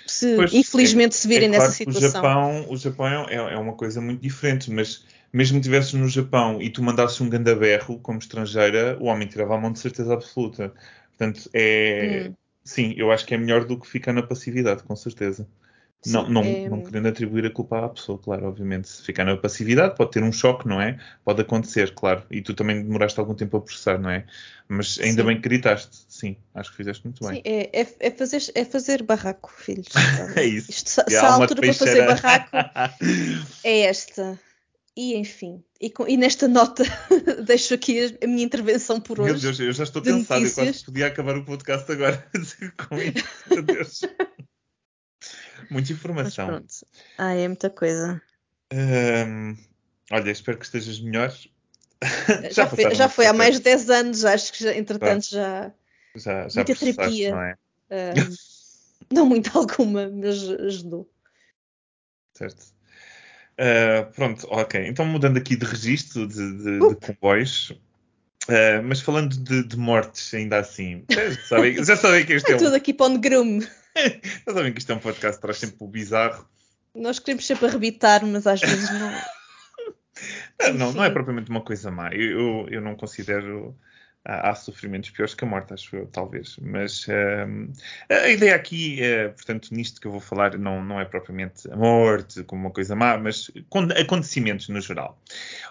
[0.05, 2.09] se Pois, infelizmente se virem é claro nessa situação.
[2.09, 6.07] O Japão, o Japão é, é uma coisa muito diferente, mas mesmo que estivesses no
[6.07, 9.79] Japão e tu mandasses um ganda berro como estrangeira, o homem tirava a mão de
[9.79, 10.73] certeza absoluta.
[11.09, 12.27] Portanto, é.
[12.29, 12.35] Hum.
[12.67, 15.47] Sim, eu acho que é melhor do que ficar na passividade, com certeza.
[16.11, 18.87] Não, não, é- não querendo atribuir a culpa à pessoa, claro, obviamente.
[18.87, 20.99] Se ficar na passividade, pode ter um choque, não é?
[21.23, 22.23] Pode acontecer, claro.
[22.29, 24.25] E tu também demoraste algum tempo a processar, não é?
[24.67, 25.27] Mas ainda Sim.
[25.27, 26.05] bem que gritaste.
[26.09, 27.35] Sim, acho que fizeste muito bem.
[27.35, 29.87] Sim, é, é- é fazer, é fazer barraco, filhos.
[30.35, 30.71] É isso.
[30.71, 32.49] Isto, se, a altura para fazer barraco,
[33.63, 34.39] é esta.
[34.97, 36.83] E enfim, e, com- e nesta nota
[37.45, 39.41] deixo aqui a, minha intervenção por Meu hoje.
[39.41, 40.45] Deus, eu já estou cansado.
[40.45, 42.25] Eu quase podia acabar o podcast agora
[42.87, 43.23] com isto.
[43.51, 44.01] Meu Deus.
[45.69, 46.47] Muita informação.
[46.47, 46.73] pronto.
[47.17, 48.21] Ah, é muita coisa.
[48.73, 49.55] Hum,
[50.11, 51.33] olha, espero que estejas melhor.
[52.51, 55.71] Já, foi, passaram já foi há mais de 10 anos, acho que já, entretanto já.
[56.15, 57.31] Já, já muita terapia.
[57.31, 57.57] não é?
[57.91, 58.13] ah,
[59.13, 61.09] não muito alguma, mas ajudou.
[62.33, 62.73] Certo.
[63.57, 64.85] Uh, pronto, ok.
[64.87, 66.95] Então mudando aqui de registro de, de- de Uh.
[66.95, 72.49] comboios, uh, mas falando de, de mortes ainda assim, já sabem, já sabem que este
[72.51, 73.65] é É um, tudo aqui para o negrume.
[74.47, 76.47] Já sabem que isto é um podcast que traz sempre o bizarro.
[76.93, 79.11] Nós queremos sempre arrebitar, mas às vezes não.
[80.59, 82.13] Não, não, não é propriamente uma coisa má.
[82.13, 83.75] Eu, eu, eu não considero
[84.25, 86.57] há, há, sofrimentos piores que a morte, acho eu, talvez.
[86.61, 87.71] Mas uh,
[88.09, 91.75] a ideia aqui, uh, portanto, nisto que eu vou falar, não, não é propriamente a
[91.75, 93.51] morte como uma coisa má, mas
[93.99, 95.21] acontecimentos no geral.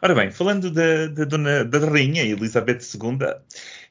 [0.00, 3.18] Ora bem, falando da, da, dona, da rainha Elizabeth II,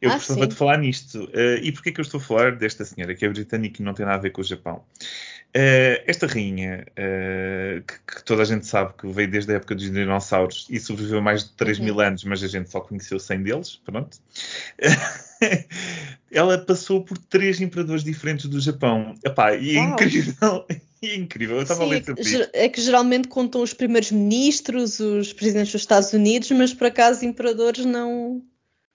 [0.01, 0.47] eu ah, gostava sim.
[0.47, 1.25] de falar nisto.
[1.25, 3.93] Uh, e porquê que eu estou a falar desta senhora, que é britânica e não
[3.93, 4.83] tem nada a ver com o Japão?
[5.55, 9.75] Uh, esta rainha, uh, que, que, toda a gente sabe que veio desde a época
[9.75, 11.85] dos dinossauros e sobreviveu mais de 3 uhum.
[11.85, 14.17] mil anos, mas a gente só conheceu 100 deles, pronto.
[16.31, 19.15] ela passou por três imperadores diferentes do Japão.
[19.23, 20.65] Epá, e é incrível.
[21.05, 22.01] É incrível, eu estava a ler
[22.53, 26.87] é é que geralmente contam os primeiros ministros, os presidentes dos Estados Unidos, mas por
[26.87, 28.41] acaso imperadores não,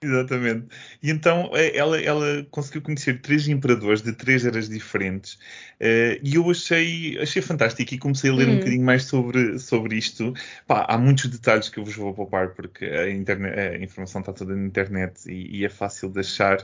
[0.01, 0.67] Exatamente.
[1.03, 6.35] E então eh, ela, ela conseguiu conhecer três imperadores de três eras diferentes uh, e
[6.35, 8.57] eu achei, achei fantástico e comecei a ler um uhum.
[8.59, 10.33] bocadinho mais sobre, sobre isto.
[10.65, 14.31] Pá, há muitos detalhes que eu vos vou poupar porque a, internet, a informação está
[14.31, 16.63] toda na internet e, e é fácil de achar,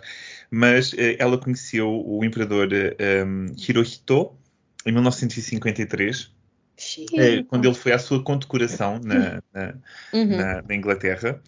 [0.49, 2.69] mas uh, ela conheceu o imperador
[3.27, 4.31] um, Hirohito
[4.85, 6.33] em 1953.
[7.11, 9.73] Uh, quando ele foi à sua condecoração na, na,
[10.13, 10.37] uhum.
[10.37, 11.41] na, na Inglaterra.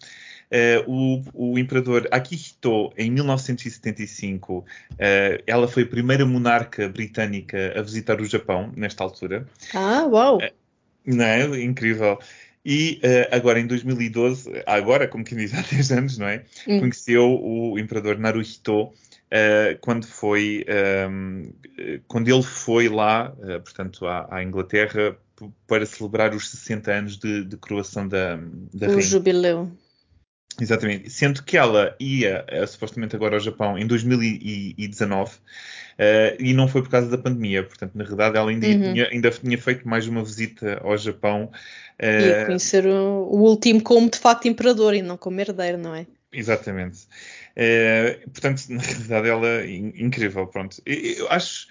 [0.50, 0.90] Uh,
[1.34, 4.64] o, o, imperador Akihito, em 1975, uh,
[4.98, 9.46] eh, ela foi a primeira monarca britânica a visitar o Japão, nesta altura.
[9.74, 10.38] Ah, uau!
[10.38, 10.50] Uh,
[11.04, 11.62] não é?
[11.62, 12.18] Incrível.
[12.64, 16.44] E agora, em 2012, agora, como quem diz, há 10 anos, não é?
[16.66, 16.80] Hum.
[16.80, 18.92] Conheceu o imperador Naruhito
[19.80, 20.66] quando foi,
[21.10, 21.50] um,
[22.06, 23.34] quando ele foi lá,
[23.64, 25.16] portanto, à, à, Inglaterra,
[25.66, 28.98] para celebrar os 60 anos de, de coroação da, da o rainha.
[28.98, 29.70] O jubileu.
[30.60, 31.10] Exatamente.
[31.10, 35.38] Sendo que ela ia uh, supostamente agora ao Japão em 2019 uh,
[35.98, 37.62] eh, e não foi por causa da pandemia.
[37.62, 38.92] Portanto, na verdade, ela ainda, uhum.
[38.92, 41.50] tinha, ainda tinha feito mais uma visita ao Japão.
[42.00, 45.94] Uh, e conhecer o, o, último como de facto imperador e não como herdeiro, não
[45.94, 46.06] é?
[46.32, 47.06] Exatamente.
[47.56, 50.46] Uh, portanto, na realidade, ela incrível.
[50.46, 50.82] Pronto.
[50.84, 51.68] Eu, eu acho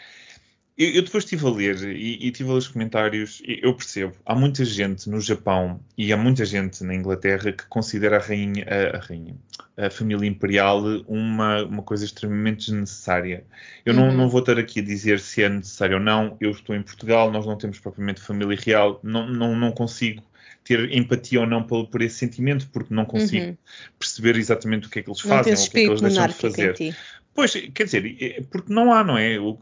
[0.77, 3.73] eu, eu, depois estive a ler e, e estive a ler os comentários e eu
[3.73, 4.13] percebo.
[4.25, 8.65] Há muita gente no Japão e há muita gente na Inglaterra que considera a rainha,
[8.69, 9.35] a, a rainha,
[9.75, 13.43] a família imperial uma, uma coisa extremamente desnecessária.
[13.85, 14.07] Eu uhum.
[14.07, 16.37] não, não vou estar aqui a dizer se é necessário ou não.
[16.39, 20.21] Eu estou em Portugal, nós não temos propriamente família real, não, não, não consigo
[20.67, 23.57] ter empatia ou não por, por esse sentimento, porque não consigo uhum.
[23.97, 26.27] perceber exatamente o que é que eles fazem ou o que é que eles deixam
[26.27, 26.95] de fazer.
[27.37, 29.39] Pois, quer dizer, é, porque não há, não é?
[29.39, 29.55] O,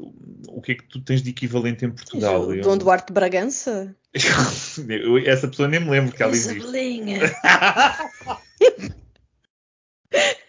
[0.48, 2.48] o que é que tu tens de equivalente em Portugal?
[2.48, 3.94] O Dom Duarte de Bragança?
[5.26, 6.60] essa pessoa nem me lembro que ela existe.
[6.60, 7.20] Isabelinha.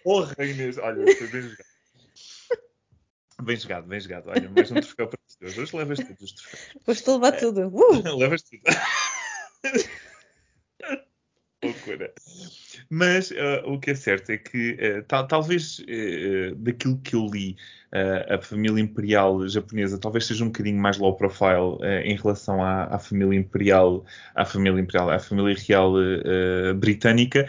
[0.05, 1.67] Porra, Inês, olha, foi bem jogado.
[3.43, 4.29] Bem jogado, bem jogado.
[4.29, 5.61] Olha, mais um troféu para ti.
[5.61, 6.77] Hoje levas todos os troféus.
[6.87, 7.67] Hoje levar tudo.
[7.75, 8.07] Uh!
[8.17, 8.63] levas tudo.
[11.77, 12.13] Loucura.
[12.89, 17.27] Mas uh, o que é certo é que uh, tal, talvez uh, daquilo que eu
[17.27, 17.57] li,
[18.29, 22.99] a família imperial japonesa talvez seja um bocadinho mais low profile em relação à, à,
[22.99, 25.95] família imperial, à família imperial, à família real
[26.77, 27.49] britânica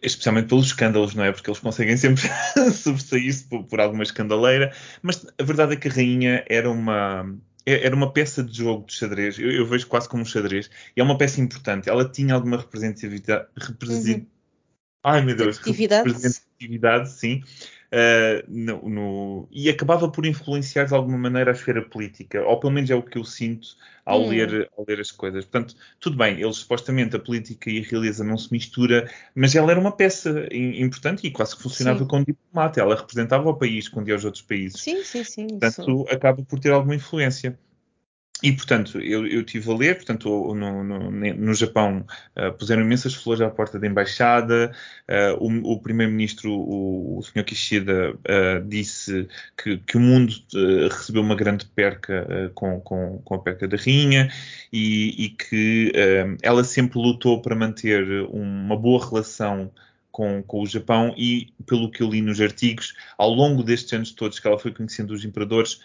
[0.00, 1.32] especialmente pelos escândalos, não é?
[1.32, 2.22] Porque eles conseguem sempre
[2.72, 7.94] sobressair-se por, por, alguma escandaleira, mas a verdade é que a rainha era uma era
[7.94, 11.04] uma peça de jogo de xadrez, eu, eu, vejo quase como um xadrez, e é
[11.04, 11.88] uma peça importante.
[11.88, 13.48] Ela tinha alguma representatividade.
[13.56, 14.22] Represent...
[14.22, 14.26] Uhum.
[15.02, 17.42] Ai meu Deus, representatividade, sim.
[17.86, 22.72] Uh, no, no, e acabava por influenciar de alguma maneira a esfera política, ou pelo
[22.72, 23.68] menos é o que eu sinto
[24.04, 24.28] ao, hum.
[24.28, 25.44] ler, ao ler as coisas.
[25.44, 29.70] Portanto, tudo bem, eles supostamente a política e a realeza não se mistura, mas ela
[29.70, 32.06] era uma peça importante e quase que funcionava sim.
[32.06, 32.80] como diplomata.
[32.80, 34.80] Ela representava o país quando ia aos outros países.
[34.80, 35.46] Sim, sim, sim.
[35.46, 36.06] Portanto, isso.
[36.14, 37.58] acaba por ter alguma influência.
[38.42, 42.04] E, portanto, eu, eu tive a ler, portanto, no, no, no Japão
[42.36, 44.72] uh, puseram imensas flores à porta da embaixada,
[45.08, 47.44] uh, o, o primeiro-ministro, o, o Sr.
[47.44, 50.34] Kishida, uh, disse que, que, o mundo
[50.90, 54.30] recebeu uma grande perca com, com, com, a perca da rainha
[54.70, 55.92] e, e que
[56.42, 59.70] ela sempre lutou para manter uma boa relação
[60.12, 64.12] com, com, o Japão e, pelo que eu li nos artigos, ao longo destes anos
[64.12, 65.80] todos que ela foi conhecendo os imperadores,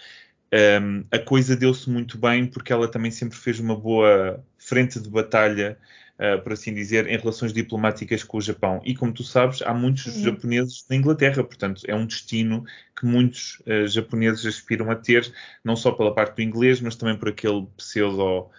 [0.53, 5.09] um, a coisa deu-se muito bem porque ela também sempre fez uma boa frente de
[5.09, 5.77] batalha,
[6.19, 8.81] uh, por assim dizer, em relações diplomáticas com o Japão.
[8.83, 10.23] E como tu sabes, há muitos uhum.
[10.23, 12.65] japoneses na Inglaterra, portanto, é um destino
[12.99, 15.33] que muitos uh, japoneses aspiram a ter,
[15.63, 18.49] não só pela parte do inglês, mas também por aquele pseudo.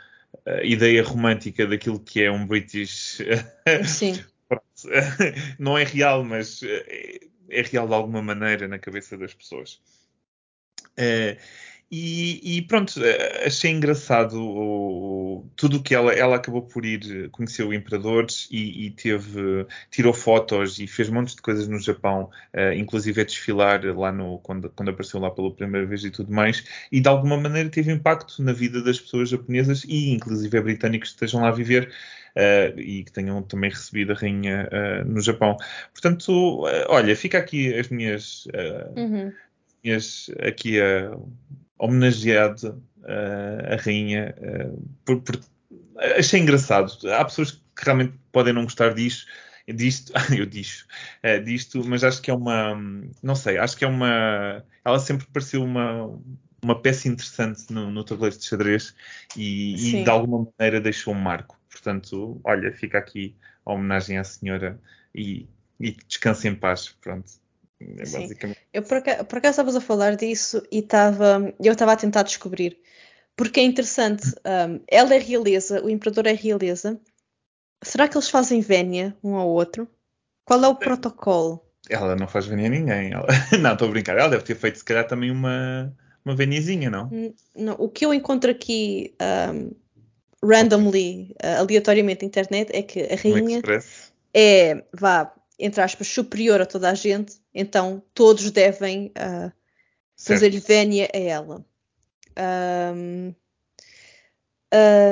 [0.46, 3.18] Uh, ideia romântica daquilo que é um British.
[3.84, 4.14] Sim.
[5.58, 6.62] não é real, mas
[7.50, 9.78] é real de alguma maneira na cabeça das pessoas.
[10.98, 11.36] Uh,
[11.94, 17.28] E, e, pronto, eh, achei engraçado o, tudo o que ela, ela acabou por ir
[17.28, 22.30] conhecer o imperador e, e, teve, tirou fotos e fez montes de coisas no Japão,
[22.54, 26.32] uh, inclusive a desfilar lá no, quando, quando apareceu lá pela primeira vez e tudo
[26.32, 31.10] mais, e de alguma maneira teve impacto na vida das pessoas japonesas e inclusive britânicos
[31.10, 31.92] que estejam lá a viver.
[32.34, 35.54] Uh, e que tenham também recebido a rainha uh, no Japão.
[35.92, 38.48] Portanto, olha, fica aqui as minhas,
[38.96, 39.30] uhum.
[39.84, 41.14] minhas aqui a
[41.82, 44.34] homenageado uh, a rainha.
[44.38, 45.40] Uh, por, por,
[46.16, 46.92] achei engraçado.
[47.10, 49.26] Há pessoas que realmente podem não gostar disto,
[49.66, 50.86] disto, eu disto,
[51.24, 52.80] uh, disto, mas acho que é uma,
[53.20, 56.16] não sei, acho que é uma, ela sempre pareceu uma,
[56.62, 58.94] uma peça interessante no, no tabuleiro de xadrez
[59.36, 61.58] e, e, de alguma maneira deixou um marco.
[61.68, 63.34] Portanto, olha, fica aqui
[63.66, 64.80] a homenagem à senhora
[65.12, 65.48] e,
[65.80, 66.90] e descanse em paz.
[67.00, 67.41] Pronto.
[67.98, 68.60] É basicamente...
[68.72, 72.22] Eu por acaso, por acaso estavas a falar disso e estava, eu estava a tentar
[72.22, 72.78] descobrir.
[73.36, 77.00] Porque é interessante, um, ela é realeza, o imperador é realeza.
[77.82, 79.88] Será que eles fazem vénia um ao outro?
[80.44, 81.64] Qual é o protocolo?
[81.88, 83.12] Ela não faz vénia a ninguém.
[83.12, 83.26] Ela...
[83.60, 84.18] não, estou a brincar.
[84.18, 85.92] Ela deve ter feito, se calhar, também uma,
[86.24, 87.10] uma veniazinha, não?
[87.56, 87.74] não?
[87.78, 89.70] O que eu encontro aqui um,
[90.42, 93.62] randomly, uh, aleatoriamente na internet, é que a rainha
[94.34, 99.52] é, vá, entre aspas, superior a toda a gente, então todos devem uh,
[100.16, 101.64] fazer-lhe vénia a ela.
[102.96, 103.34] Um,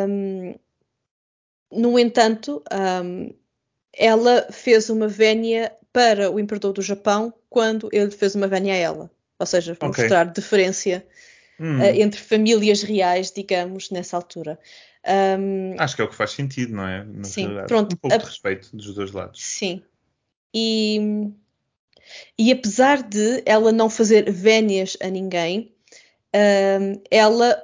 [0.09, 0.55] um,
[1.71, 2.63] no entanto,
[3.05, 3.33] um,
[3.93, 8.77] ela fez uma vénia para o imperador do Japão quando ele fez uma vénia a
[8.77, 9.11] ela.
[9.39, 10.05] Ou seja, para okay.
[10.05, 11.05] mostrar diferença
[11.61, 11.79] hum.
[11.79, 14.59] uh, entre famílias reais, digamos, nessa altura.
[15.39, 17.05] Um, Acho que é o que faz sentido, não é?
[17.05, 17.69] Na sim, realidade.
[17.69, 17.93] pronto.
[17.95, 19.41] Um pouco a, de respeito dos dois lados.
[19.43, 19.83] Sim.
[20.55, 21.31] E,
[22.39, 25.73] e apesar de ela não fazer vénias a ninguém,
[26.35, 27.63] um, ela,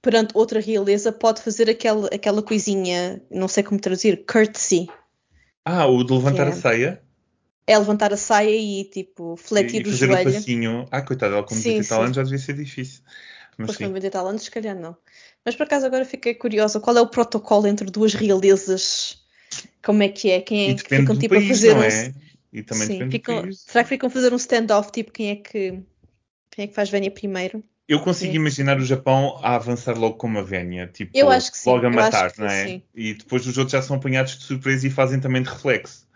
[0.00, 4.88] perante outra realeza, pode fazer aquela, aquela coisinha, não sei como traduzir, courtesy.
[5.64, 6.50] Ah, o de levantar é.
[6.50, 7.02] a saia?
[7.66, 10.16] É levantar a saia e, tipo, fletir e, e o joelho.
[10.16, 10.86] fazer o passinho.
[10.90, 13.02] Ah, coitado, ela com 90 tal anos já devia ser difícil.
[13.56, 14.96] Mas com 90 tal anos, se calhar não.
[15.44, 19.21] Mas por acaso agora fiquei curiosa, qual é o protocolo entre duas realezas
[19.82, 22.14] como é que é, quem é que ficam tipo país, a fazer não é?
[22.52, 23.52] E também Sim, ficam...
[23.52, 25.82] Será que ficam a fazer um stand-off, tipo quem é que
[26.52, 27.64] quem é que faz Vénia primeiro?
[27.88, 31.12] Eu consigo imaginar o Japão a avançar logo com uma Vénia, tipo,
[31.66, 32.66] logo a matar, não é?
[32.66, 32.82] Sim.
[32.94, 36.06] E depois os outros já são apanhados de surpresa e fazem também de reflexo.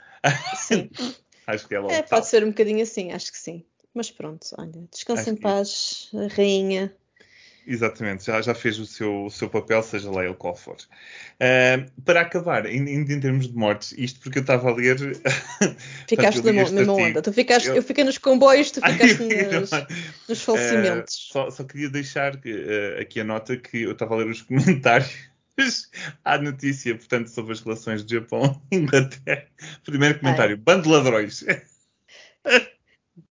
[0.57, 0.90] Sim.
[1.46, 1.92] acho que é logo.
[1.92, 3.64] É, pode ser um bocadinho assim, acho que sim.
[3.94, 6.94] Mas pronto, olha, descansa em paz, rainha.
[7.68, 10.76] Exatamente, já, já fez o seu, o seu papel, seja lá ele qual for.
[10.76, 14.96] Uh, para acabar, em, em, termos de mortes, isto porque eu estava a ler.
[16.09, 17.20] Ficaste na mesma onda.
[17.20, 17.74] Tu ficaste, eu...
[17.74, 19.70] eu fiquei nos comboios, tu ficaste nos,
[20.29, 21.29] nos falecimentos.
[21.29, 24.42] Uh, só, só, queria deixar uh, aqui a nota que eu estava a ler os
[24.46, 25.11] comentários
[26.24, 29.44] à notícia, portanto, sobre as relações de Japão e Inglaterra.
[29.85, 30.62] Primeiro comentário: Ai.
[30.62, 31.44] bando de ladrões.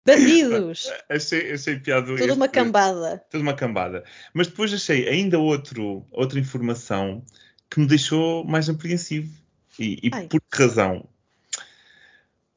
[0.07, 0.91] Bandidos!
[1.11, 2.17] achei, achei piada.
[2.17, 3.25] Toda uma cambada.
[3.29, 4.05] Toda uma cambada.
[4.33, 7.25] Mas depois achei ainda outro, outra informação
[7.69, 9.35] que me deixou mais apreensivo.
[9.79, 11.07] E, e por que razão?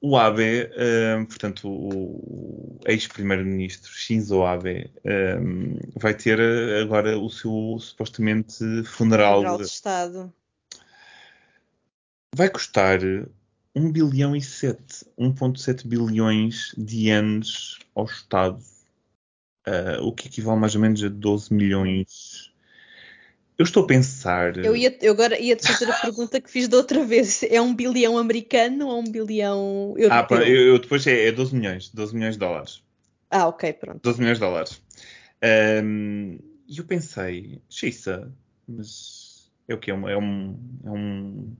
[0.02, 0.70] O Abe,
[1.18, 6.40] um, portanto, o, ex-primeiro-ministro Shinzo Abe, um, vai ter
[6.82, 10.34] agora o seu supostamente funeral, funeral de Estado.
[12.34, 13.00] Vai custar
[13.76, 18.60] 1 bilhão e 7, 1.7 bilhões de anos ao Estado,
[19.68, 22.52] uh, o que equivale mais ou menos a 12 milhões.
[23.58, 24.58] Eu estou a pensar.
[24.58, 27.76] Eu, ia, eu agora ia-te fazer a pergunta que fiz da outra vez: é um
[27.76, 30.12] bilhão americano ou um bilhão europeu?
[30.12, 32.82] Ah, pá, eu, eu, depois é, é 12 milhões, 12 milhões de dólares.
[33.30, 34.00] Ah, ok, pronto.
[34.02, 34.82] 12 milhões de dólares.
[35.84, 38.32] Um, e eu pensei, Xissa,
[38.68, 39.92] mas é o que?
[39.92, 41.56] É um, é um, é um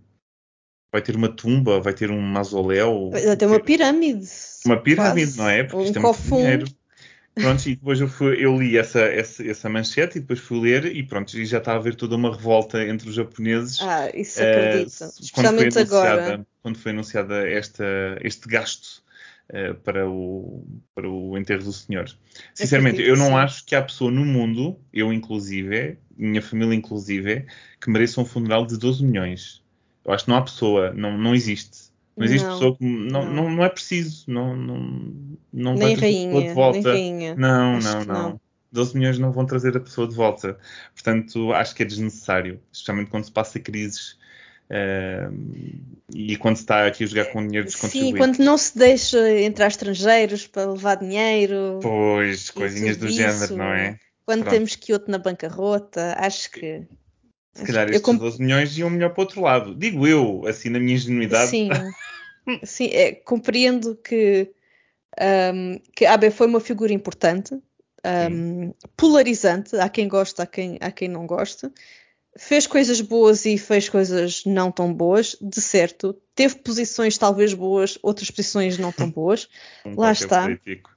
[0.92, 3.10] vai ter uma tumba, vai ter um mausoléu.
[3.12, 4.28] Vai ter uma pirâmide.
[4.66, 5.38] Uma pirâmide, quase.
[5.38, 5.64] não é?
[5.64, 6.80] Porque um isto é muito dinheiro.
[7.36, 10.86] Pronto, e depois eu, fui, eu li essa, essa, essa, manchete e depois fui ler
[10.86, 13.80] e pronto, e já está a haver toda uma revolta entre os japoneses.
[13.82, 14.92] Ah, isso acredito.
[15.02, 16.46] Uh, Especialmente agora.
[16.62, 17.86] Quando foi anunciada esta,
[18.22, 19.02] este gasto
[19.54, 22.10] uh, para, o, para o enterro do senhor.
[22.54, 23.36] Sinceramente, eu não sim.
[23.36, 27.46] acho que há pessoa no mundo, eu inclusive, minha família inclusive,
[27.80, 29.64] que mereça um funeral de 12 milhões.
[30.06, 31.90] Eu acho que não há pessoa, não, não existe.
[32.16, 32.84] Não existe não, pessoa que.
[32.84, 33.34] Não, não.
[33.34, 34.26] Não, não é preciso.
[34.28, 34.78] Não, não,
[35.54, 36.80] não nem vai rainha, de volta.
[36.80, 37.36] Nem rainha.
[37.36, 38.30] Não, acho não, não.
[38.30, 38.42] não.
[38.72, 40.58] 12 milhões não vão trazer a pessoa de volta.
[40.94, 42.60] Portanto, acho que é desnecessário.
[42.72, 44.18] Especialmente quando se passa crises.
[44.70, 45.34] Uh,
[46.14, 49.40] e quando se está aqui a jogar com dinheiro dos Sim, quando não se deixa
[49.42, 51.80] entrar estrangeiros para levar dinheiro.
[51.82, 53.98] Pois, coisinhas do género, não é?
[54.26, 54.54] Quando Pronto.
[54.54, 56.86] temos Kyoto na bancarrota, acho que.
[57.60, 59.76] Se calhar estes comp- 12 milhões iam melhor para o outro lado.
[59.76, 61.50] Digo eu, assim, na minha ingenuidade.
[61.50, 61.70] Sim,
[62.64, 64.52] sim é, compreendo que,
[65.20, 67.58] ahm, que Abe foi uma figura importante,
[68.04, 71.72] ahm, polarizante, há quem gosta, há quem, há quem não gosta.
[72.38, 76.16] Fez coisas boas e fez coisas não tão boas, de certo.
[76.36, 79.50] Teve posições talvez boas, outras posições não tão boas,
[79.98, 80.44] Lá está.
[80.44, 80.96] político.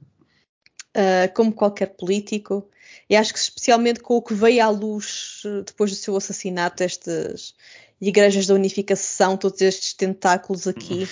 [0.94, 2.68] ah, como qualquer político.
[3.12, 6.82] E acho que especialmente com o que veio à luz eh, depois do seu assassinato,
[6.82, 7.54] estas
[8.00, 11.06] igrejas da unificação, todos estes tentáculos aqui,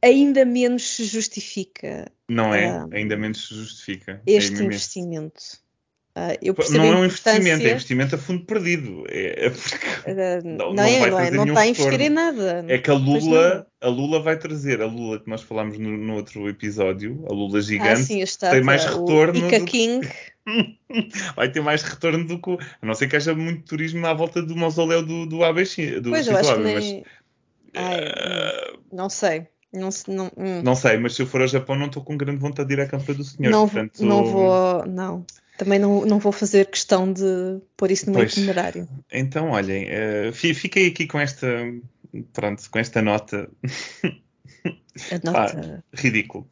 [0.00, 2.66] ainda menos se justifica Não é?
[2.68, 4.22] Ah, Ainda menos se justifica.
[4.24, 4.62] este é mesmo isso.
[4.62, 5.42] investimento.
[6.14, 9.04] Ah, eu percebo Não é um investimento, é investimento a fundo perdido.
[9.08, 12.64] É, é ah, não- não, é, não, é, não está a investir em nada.
[12.68, 16.14] é que a Lula, a Lula vai trazer, a Lula que nós falámos no, no
[16.16, 20.06] outro episódio, a Lula Ah, gigante, sim, a tem mais retorno Ica do King.
[21.34, 22.58] vai ter mais retorno do que.
[22.82, 26.00] A não ser que haja muito turismo à volta do mausoléu do, do ABC.
[26.00, 27.04] Do Pois, eu acho que Abe, mas, nem.
[27.74, 29.46] Ai, ah, hum, não sei.
[29.72, 30.62] Não, não, hum.
[30.62, 32.80] não sei, mas se eu for ao Japão não estou com grande vontade de ir
[32.80, 33.50] à campa do senhor.
[33.50, 35.26] não, vou- portanto, não vou, não.
[35.56, 37.22] Também não, não vou fazer questão de
[37.76, 38.88] pôr isso no meu itinerário.
[39.10, 39.86] Então, olhem,
[40.32, 41.46] fi- fiquei aqui com esta.
[42.32, 43.48] Pronto, com esta nota.
[44.04, 46.48] A nota Ridículo.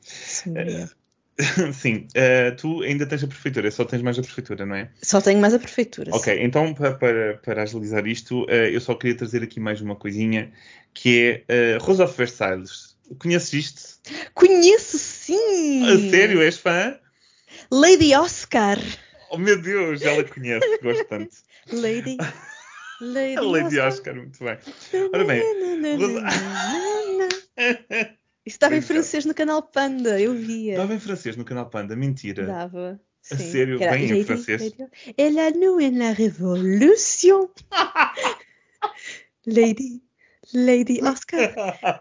[1.72, 4.90] Sim, eh, tu ainda tens a prefeitura, só tens mais a prefeitura, não é?
[5.02, 6.14] Só tenho mais a prefeitura.
[6.14, 10.52] Ok, então pa- para, para agilizar isto, eu só queria trazer aqui mais uma coisinha,
[10.92, 12.89] que é uh, Rose of Versailles.
[13.18, 13.82] Conheces isto?
[14.34, 15.84] Conheço sim!
[15.84, 16.98] A sério, és fã?
[17.70, 18.78] Lady Oscar.
[19.30, 21.36] Oh meu Deus, ela conhece, gosto tanto.
[21.72, 22.16] Lady.
[23.00, 23.88] Lady, Lady Oscar.
[23.88, 24.58] Oscar, muito bem.
[25.12, 25.42] Ora bem,
[28.44, 28.82] Isso estava em é.
[28.82, 30.76] francês no canal Panda, eu via.
[30.76, 32.46] Dava em francês no canal Panda, mentira.
[32.46, 33.00] Dava.
[33.30, 33.52] A Sim.
[33.52, 33.82] sério?
[33.82, 34.72] Era Bem em francês?
[35.16, 37.50] Elle a nous la révolution.
[39.46, 40.02] Lady.
[40.54, 41.54] Lady Oscar.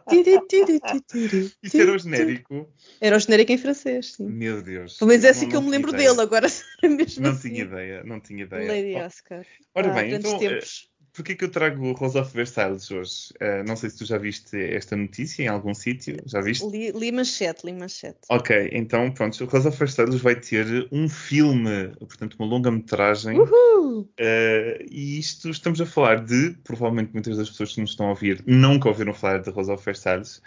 [1.63, 2.67] Isso era o genérico?
[3.01, 4.27] Era o genérico em francês, sim.
[4.27, 4.97] Meu Deus.
[4.97, 6.09] Pelo menos é Não- assim que eu me lembro ideia.
[6.09, 7.49] dele, agora era mesmo Não assim.
[7.49, 8.67] tinha ideia, não tinha ideia.
[8.67, 9.45] Lady Oh, Oscar.
[9.75, 10.89] Ora Ah, bem, então, eh, tempos.
[11.19, 13.33] Porquê que eu trago Rose of Versailles hoje?
[13.41, 16.15] Eh, não sei se tu já viste esta notícia em algum sítio.
[16.25, 16.65] Já viste?
[16.65, 18.19] Li, li manchete, li manchete.
[18.29, 23.37] Ok, então pronto, Rose of Versailles vai ter um filme, portanto uma longa-metragem.
[23.37, 24.09] Uhul!
[24.17, 28.09] Eh, e isto estamos a falar de, provavelmente muitas das pessoas que nos estão a
[28.11, 30.41] ouvir nunca ouviram falar de Rose of Versailles,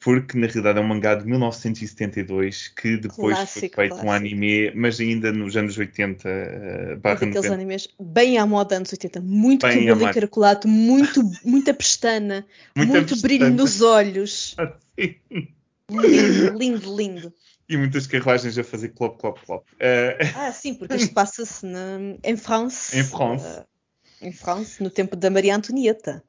[0.00, 4.10] porque na realidade é um mangá de 1972 que depois Clássico, foi feito um clássico.
[4.10, 7.54] anime, mas ainda nos anos 80 eh, É barra daqueles 90.
[7.54, 9.86] animes bem à moda anos 80, muito Bem.
[10.16, 13.62] Encaracolado, muito, muita pestana, Muita muito brilho pestana.
[13.62, 14.56] nos olhos.
[15.90, 17.34] Lindo, lindo, lindo.
[17.68, 19.66] E muitas carruagens a fazer clop, clop, clop.
[19.78, 21.66] Eh, Ah, sim, porque isto passa-se
[22.24, 22.96] em France.
[22.98, 23.44] Em France.
[23.46, 23.66] ah,
[24.22, 26.22] em France, no tempo da Maria Antonieta.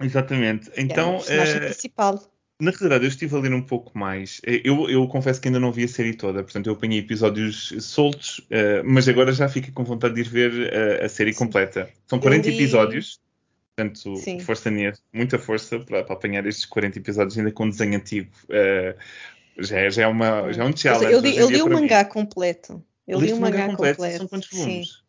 [0.00, 0.70] exatamente.
[0.70, 2.32] que é a Então, personagem eh, principal.
[2.60, 4.40] Na realidade, eu estive a ler um pouco mais.
[4.44, 7.72] Eh, Eu, eu confesso que ainda não vi a série toda, portanto, eu apanhei episódios
[7.80, 11.38] soltos, eh, mas agora já fico com vontade de ir ver eh, a série Sim.
[11.38, 11.88] completa.
[12.08, 13.20] São 40 li- episódios,
[13.76, 14.40] portanto, Sim.
[14.40, 18.30] força nisso, muita força para, para apanhar estes 40 episódios ainda com desenho antigo.
[18.48, 18.96] Eh,
[19.60, 21.12] já, é, já, é uma, já é um challenge.
[21.12, 21.82] eu li, eu li o para mim.
[21.82, 22.84] mangá completo.
[23.06, 23.96] Eu li Liste o o mangá mangá completo?
[23.98, 24.18] completo.
[24.18, 24.56] São quantos sim.
[24.58, 25.02] volumes?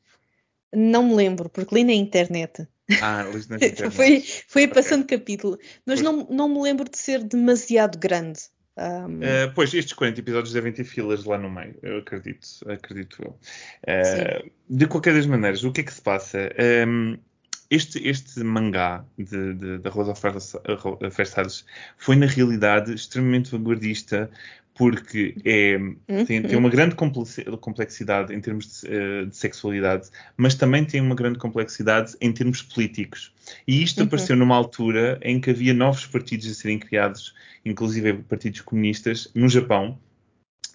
[0.71, 2.67] Não me lembro, porque li na internet.
[3.01, 3.89] Ah, internet.
[3.91, 4.73] foi, foi Ok.
[4.73, 5.57] passando capítulo.
[5.85, 6.01] Mas Pois.
[6.01, 8.39] não, não me lembro de ser demasiado grande.
[8.77, 13.21] Um, Uh, pois, estes 40 episódios devem ter filas lá no meio, eu acredito, acredito
[13.21, 13.37] eu.
[13.83, 16.49] Uh, de qualquer das maneiras, o que é que se passa?
[16.87, 17.17] Um,
[17.69, 20.13] este, este mangá de, de, da Rosa
[21.11, 21.65] Versalhes
[21.97, 24.31] foi, na realidade, extremamente vanguardista,
[24.79, 26.61] porque é, Hum, tem, tem hum.
[26.61, 31.37] uma grande complexi- complexidade em termos de, uh, de sexualidade, mas também tem uma grande
[31.37, 33.33] complexidade em termos políticos.
[33.67, 34.07] E isto Uhum.
[34.07, 39.49] apareceu numa altura em que havia novos partidos a serem criados, inclusive partidos comunistas, no
[39.49, 39.99] Japão,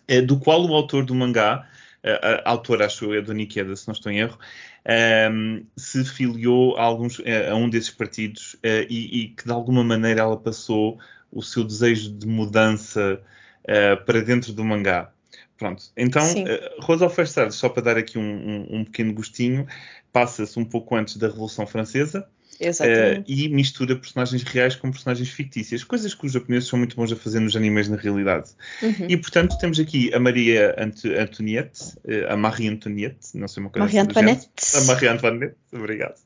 [0.07, 1.67] eh, do qual o autor do mangá,
[2.03, 4.39] eh, a autora, acho eu, é Dona Ikeda, se não estou em erro,
[4.85, 9.51] ehm, se filiou a, alguns, eh, a um desses partidos eh, e, e que de
[9.53, 10.99] alguma maneira ela passou
[11.33, 13.23] o seu desejo de mudança
[13.67, 15.11] eh, para dentro do mangá.
[15.57, 16.45] Pronto, então Sim.
[16.45, 19.67] uh, Rosa of Versailles, só para dar aqui um, um- um pequeno gostinho,
[20.13, 22.27] passa-se um pouco antes da Revolução Francesa.
[22.61, 27.11] Uh, e mistura personagens reais com personagens fictícias, coisas que os japoneses são muito bons
[27.13, 28.51] a fazer nos animes na realidade.
[28.83, 29.07] Uhum.
[29.09, 33.71] E portanto temos aqui a Maria Ant Antoniette, uh, a Marie Antoniette, não sei uma
[33.71, 34.09] coisa Marie assim.
[34.09, 34.49] Antoinette.
[34.77, 36.17] A Marie Antoinette, obrigado.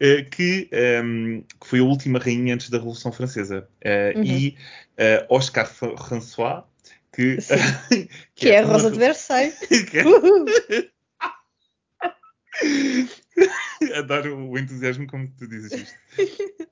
[0.00, 0.68] Uh, que,
[1.04, 3.68] um, que foi a última rainha antes da Revolução Francesa.
[3.84, 4.24] Uh, Uhum.
[4.24, 4.56] E
[5.28, 6.64] Oscar François,
[7.14, 8.08] que, Sim.
[8.34, 9.58] Que é a uma- Rosa de Versailles.
[9.90, 10.04] que é-.
[13.96, 15.98] Adoro o entusiasmo como tu dizes isto.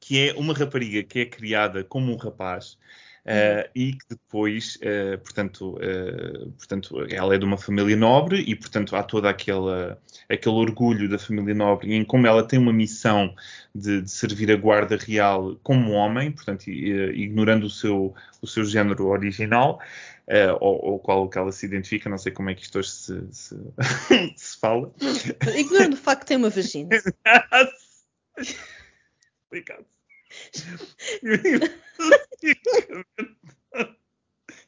[0.00, 2.78] que é uma rapariga que é criada como um rapaz
[3.26, 8.54] Uh, e que depois, uh, portanto, uh, portanto, ela é de uma família nobre e,
[8.54, 9.96] portanto, há todo aquele,
[10.28, 13.34] aquele orgulho da família nobre em como ela tem uma missão
[13.74, 19.08] de, de servir a guarda real como homem, portanto, ignorando o seu, o seu género
[19.08, 19.80] original,
[20.60, 23.32] ou, ou qual que ela se identifica, não sei como é que isto hoje se,
[23.32, 23.56] se,
[24.36, 24.92] se fala.
[25.56, 26.88] Ignorando o facto que tem uma vagina.
[29.46, 29.86] Obrigado.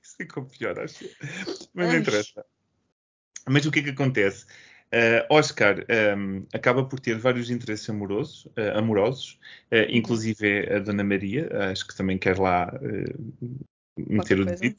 [0.03, 1.05] Isso ficou pior, acho.
[1.75, 2.45] Mas não interessa.
[3.47, 4.47] Mas o que é que acontece?
[4.89, 5.85] Uh, Oscar
[6.17, 9.39] um, acaba por ter vários interesses amorosos, uh, amorosos
[9.71, 12.73] uh, inclusive a Dona Maria, acho que também quer lá
[13.97, 14.77] meter o dedo.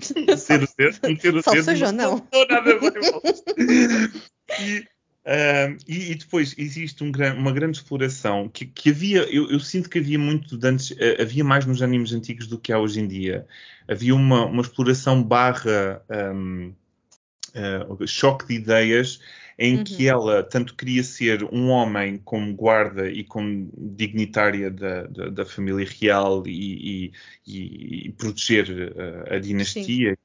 [0.16, 1.64] meter o dedo, meter o dedo.
[1.64, 2.16] Seja, não.
[2.32, 2.46] não.
[2.48, 2.78] nada
[4.58, 4.84] e,
[5.20, 9.60] Uh, e, e, depois existe um gran, uma grande exploração que, que havia, eu, eu,
[9.60, 13.00] sinto que havia muito antes, uh, havia mais nos animes antigos do que há hoje
[13.00, 13.46] em dia.
[13.86, 16.02] Havia uma, uma exploração barra
[16.34, 16.72] um,
[17.54, 19.20] uh, choque de ideias
[19.58, 19.84] em uhum.
[19.84, 25.44] que ela tanto queria ser um homem como guarda e como dignitária da, da, da
[25.44, 27.12] família real e,
[27.46, 28.94] e, e proteger
[29.30, 30.16] a dinastia,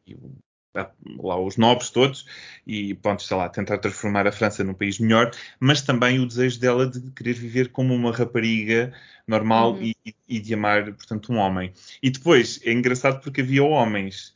[1.19, 2.25] lá os nobres todos
[2.65, 6.59] e pronto, sei lá, tentar transformar a França num país melhor, mas também o desejo
[6.59, 8.93] dela de querer viver como uma rapariga
[9.27, 9.83] normal uhum.
[9.83, 11.71] e, e, de amar, portanto, um homem.
[12.01, 14.34] E depois, é engraçado porque havia homens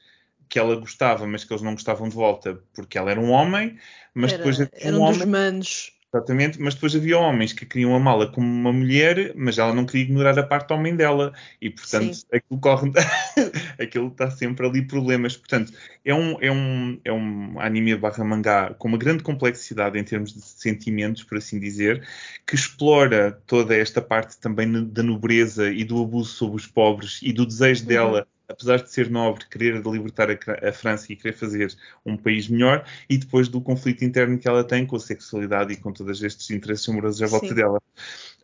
[0.49, 3.77] que ela gostava, mas que eles não gostavam de volta porque ela era um homem,
[4.13, 5.17] mas era, depois havia era um, um homem...
[5.19, 9.75] dos manos Exatamente, mas depois havia homens que queriam amá-la como uma mulher, mas ela
[9.75, 11.31] não queria ignorar a parte homem dela.
[11.61, 12.25] E, portanto, Sim.
[12.33, 12.91] aquilo corre.
[13.79, 15.37] aquilo está sempre ali problemas.
[15.37, 15.71] Portanto,
[16.03, 20.33] é um, é um, é um anime barra mangá com uma grande complexidade em termos
[20.33, 22.03] de sentimentos, por assim dizer,
[22.47, 27.31] que explora toda esta parte também da nobreza e do abuso sobre os pobres e
[27.31, 27.87] do desejo uhum.
[27.87, 31.73] dela apesar de ser nobre, querer libertar a, a, França e querer fazer
[32.05, 35.77] um país melhor, e depois do conflito interno que ela tem com a sexualidade e
[35.77, 37.55] com todos estes interesses amorosos à volta Sim.
[37.55, 37.81] dela.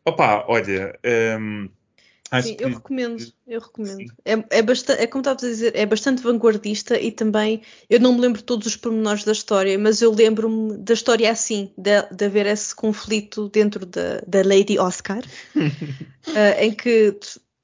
[0.06, 0.98] Opa, olha.
[1.40, 1.70] Um,
[2.42, 4.12] Sim, eu recomendo, eu recomendo.
[4.26, 8.14] É, é, bastante, é como estavas a dizer, é bastante vanguardista e também eu não
[8.14, 12.26] me lembro todos os pormenores da história, mas eu lembro-me da história assim, de, de
[12.26, 15.24] haver esse conflito dentro da, da Lady Oscar,
[15.56, 17.18] uh, em que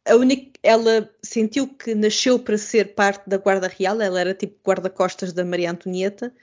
[0.09, 5.33] única, ela sentiu que nasceu para ser parte da Guarda Real, ela era tipo guarda-costas
[5.33, 6.33] da Maria Antonieta.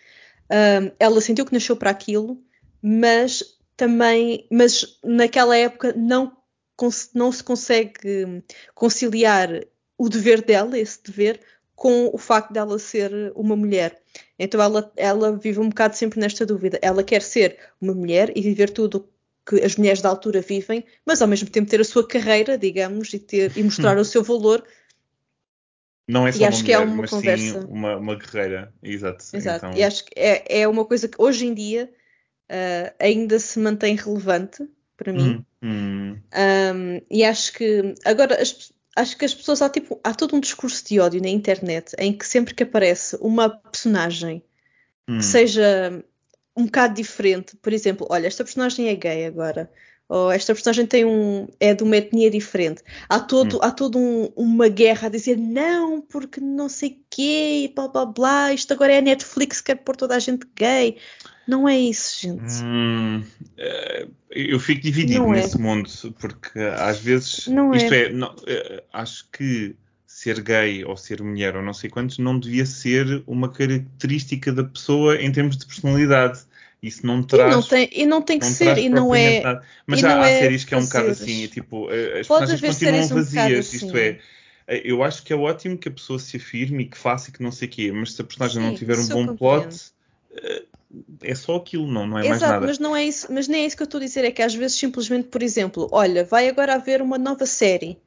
[0.50, 2.42] Um, ela sentiu que nasceu para aquilo,
[2.80, 6.36] mas também, mas naquela época não,
[7.14, 8.42] não se consegue
[8.74, 9.64] conciliar
[9.96, 11.40] o dever dela, esse dever,
[11.74, 14.00] com o facto dela ser uma mulher.
[14.38, 16.78] Então ela, ela vive um bocado sempre nesta dúvida.
[16.82, 19.08] Ela quer ser uma mulher e viver tudo
[19.48, 23.14] que as mulheres da altura vivem, mas ao mesmo tempo ter a sua carreira, digamos,
[23.14, 24.62] e, ter, e mostrar o seu valor.
[26.06, 27.60] Não é só e uma acho mulher, que é uma mas conversa.
[27.62, 28.72] sim uma, uma guerreira.
[28.82, 29.24] Exato.
[29.32, 29.66] Exato.
[29.66, 29.78] Então...
[29.78, 31.90] E acho que é, é uma coisa que hoje em dia
[32.50, 35.44] uh, ainda se mantém relevante para mim.
[35.62, 36.18] Hum, hum.
[36.34, 40.40] Um, e acho que agora as, acho que as pessoas há tipo há todo um
[40.40, 44.42] discurso de ódio na internet em que sempre que aparece uma personagem
[45.08, 45.18] hum.
[45.18, 46.04] que seja
[46.58, 47.56] um bocado diferente.
[47.56, 49.70] Por exemplo, olha, esta personagem é gay agora.
[50.08, 52.82] Ou esta personagem tem um, é de uma etnia diferente.
[53.08, 53.60] Há todo, hum.
[53.62, 58.06] há todo um, uma guerra a dizer não, porque não sei quê, e blá blá
[58.06, 60.96] blá, isto agora é a Netflix, quer pôr toda a gente gay.
[61.46, 62.62] Não é isso, gente.
[62.64, 63.22] Hum,
[63.56, 65.42] eh, eu fico dividido não é.
[65.42, 65.60] nesse é.
[65.60, 70.96] mundo, porque às vezes não isto é, é não, eh, acho que ser gay ou
[70.96, 75.56] ser mulher ou não sei quantos não devia ser uma característica da pessoa em termos
[75.56, 76.40] de personalidade.
[76.82, 77.52] Isso não traz.
[77.52, 79.40] E não tem, e não tem que não ser, e não é.
[79.40, 79.64] Nada.
[79.86, 83.08] Mas há, há é séries que é um bocado assim, tipo, eh, as Pode personagens
[83.08, 83.98] continuam vazias, um isto assim.
[83.98, 84.20] é.
[84.68, 87.32] Eh, eu acho que é ótimo que a pessoa se afirme e que faça e
[87.32, 89.92] que não sei o quê, mas se a personagem Sim, não tiver um bom plot,
[90.32, 90.64] eh,
[91.22, 92.66] é só aquilo, não, não é Exato, mais nada.
[92.66, 94.42] Mas não é isso, mas nem é isso que eu estou a dizer, é que
[94.42, 97.98] às vezes simplesmente, por exemplo, olha, vai agora haver uma nova série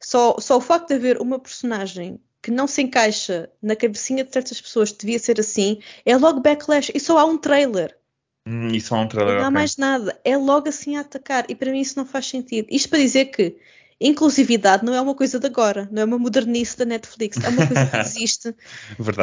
[0.00, 4.32] só, só o facto de haver uma personagem que não se encaixa na cabecinha de
[4.32, 6.92] certas pessoas que devia ser assim, é logo backlash.
[6.94, 7.98] E só há um trailer.
[8.46, 9.34] Hum, e só há um trailer.
[9.34, 9.54] Não há okay.
[9.54, 10.16] mais nada.
[10.22, 11.44] É logo assim a atacar.
[11.48, 12.68] E para mim isso não faz sentido.
[12.70, 13.56] Isto para dizer que
[14.00, 17.36] inclusividade não é uma coisa de agora, não é uma modernice da Netflix.
[17.42, 18.54] É uma coisa que existe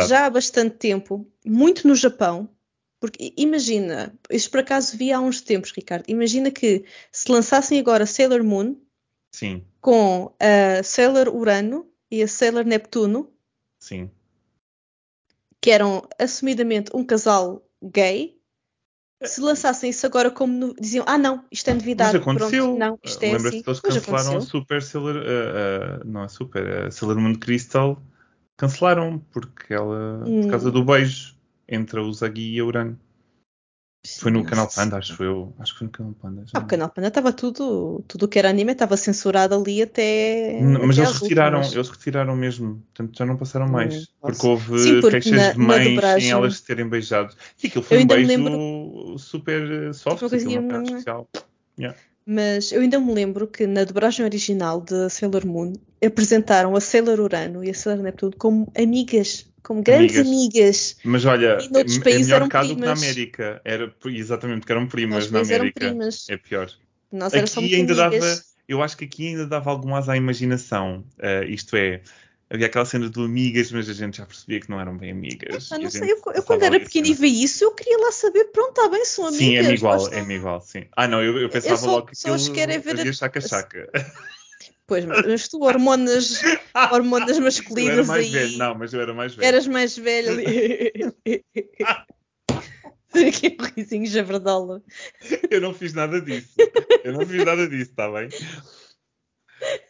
[0.06, 2.50] já há bastante tempo, muito no Japão.
[3.00, 6.04] Porque imagina, isso por acaso vi há uns tempos, Ricardo.
[6.10, 8.76] Imagina que se lançassem agora Sailor Moon,
[9.32, 9.64] Sim.
[9.80, 13.28] Com a Sailor Urano e a Sailor Neptuno.
[13.80, 14.12] Sim.
[15.60, 18.40] Que eram assumidamente um casal gay.
[19.24, 22.14] se lançassem isso agora como no, diziam, ah não, isto é novidade.
[22.14, 22.66] Mas aconteceu.
[22.66, 23.64] Pronto, não, isto é Lembra-se assim.
[23.64, 24.42] que eles cancelaram a.
[24.42, 25.16] Super Sailor.
[25.16, 28.00] uh, uh, não é Super, a Sailor Moon Crystal.
[28.56, 30.24] Cancelaram porque ela.
[30.28, 30.44] Hum.
[30.44, 31.36] Por causa do beijo
[31.68, 33.00] entre a Usagi e a Urano.
[34.20, 34.68] Foi no canal.
[34.74, 35.54] Panda, acho que eu.
[35.60, 36.44] Acho que foi no canal Panda.
[36.54, 39.82] Ah, não o canal Panda estava tudo, tudo o que era anime estava censurado ali
[39.82, 40.60] até.
[40.60, 41.76] N- Mas até eles às retiraram, últimas.
[41.76, 44.08] eles retiraram mesmo, portanto já não passaram Hum, mais.
[44.20, 44.34] posso.
[44.34, 47.34] Porque houve Sim, porque queixas na- de mães em dobragem- elas se terem beijado.
[47.64, 50.84] E aquilo foi Eu um beijo super eh, soft, Tipo uma aquilo não coisinha- nada
[50.84, 51.30] especial.
[52.26, 55.74] Mas eu ainda me lembro que na dobragem original de Sailor Moon
[56.06, 60.28] apresentaram a Sailor Urano e a Sailor Neptuno como amigas, como grandes Amigas.
[60.28, 60.98] amigas.
[61.04, 63.00] Mas olha, E noutros é, é países melhor cá do que na primas.
[63.04, 63.62] América.
[63.64, 65.80] Era, exatamente, porque eram primas na América.
[65.80, 66.30] primas.
[66.30, 66.70] É pior.
[67.12, 68.20] Nós era Aqui ainda amigas.
[68.20, 71.06] dava, eu acho que aqui ainda dava algum asa à imaginação.
[71.20, 72.02] Eh, isto é,
[72.50, 75.72] havia aquela cena de amigas, mas a gente já percebia que não eram bem amigas.
[75.72, 78.46] Ah, não sei, eu, eu quando era pequena e vi isso, eu queria lá saber,
[78.46, 79.46] pronto, está bem, são amigas.
[79.48, 80.86] Sim, é-me igual, é-me igual, sim.
[80.96, 83.90] Ah, não, eu, eu pensava só- logo que só aquilo quero é ver a- chaca-chaca.
[84.86, 86.42] Pois, mas, tu, hormonas,
[86.92, 88.32] hormonas Eu era masculinas mais aí.
[88.32, 89.48] velho, não, mas eu era mais velho.
[89.48, 91.04] Eras mais velha ali.
[93.16, 94.82] Um risinho javardola.
[95.50, 96.56] Eu não fiz nada disso.
[97.04, 98.28] Eu não fiz nada disso, está bem?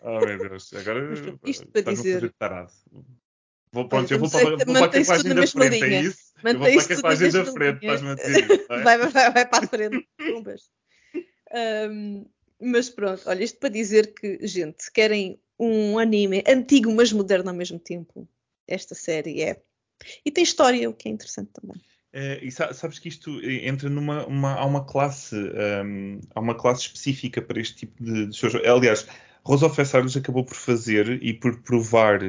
[0.01, 0.73] Oh, meu Deus.
[0.73, 0.99] Agora
[1.45, 2.33] isto para a dizer-.
[3.71, 6.01] Vou, pronto, eu vou para, vou para a na da frente, é linha.
[6.01, 6.33] isso?
[6.43, 8.83] Eu vou para a da frente, estás-me a dizer é?
[8.83, 10.07] Vai, vai, vai para a frente.
[10.17, 10.69] Pumbas.
[12.64, 17.55] Mas pronto, olha, isto para dizer que, gente, querem um anime antigo, mas moderno ao
[17.55, 18.28] mesmo tempo,
[18.68, 19.61] esta série é.
[20.26, 21.80] E tem história, o que é interessante também.
[22.14, 26.39] Eh, e sa- sabes que isto eh, entra numa uma, há uma classe hum, há
[26.39, 28.53] uma classe específica para este tipo de, de shows.
[28.55, 29.07] Aliás,
[29.45, 32.19] Rosa of Versailles acabou por fazer e por provar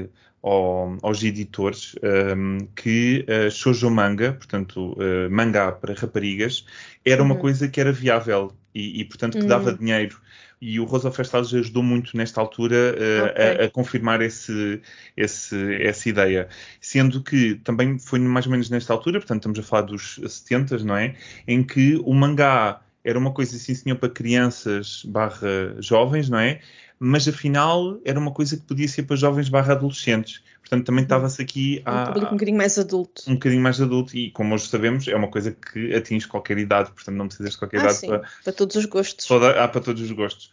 [0.42, 1.94] ao- aos editores
[2.36, 6.66] hum, que uh, shoujo manga, portanto uh, mangá para raparigas,
[7.04, 7.38] era uma Uhum.
[7.38, 9.46] coisa que era viável e, e, portanto que Uhum.
[9.46, 10.20] dava dinheiro.
[10.60, 13.44] E o Rosa of Versailles ajudou muito nesta altura uh, Ok.
[13.62, 14.80] a, a confirmar esse,
[15.16, 16.48] esse- essa ideia
[16.80, 20.78] sendo que também foi mais ou menos nesta altura, portanto estamos a falar dos 70,
[20.78, 21.16] não é?
[21.46, 26.60] Em que o mangá era uma coisa assim, senhor, para crianças barra jovens, não é?
[27.06, 30.42] Mas afinal era uma coisa que podia ser para jovens barra adolescentes.
[30.60, 33.22] Portanto também estava-se aqui É um a, público um bocadinho mais adulto.
[33.28, 36.90] um bocadinho mais adulto e como hoje sabemos é uma coisa que atinge qualquer idade,
[36.92, 39.26] portanto não precisas de qualquer Ah, idade sim, para, para todos os gostos.
[39.26, 40.50] Toda- há para todos os gostos.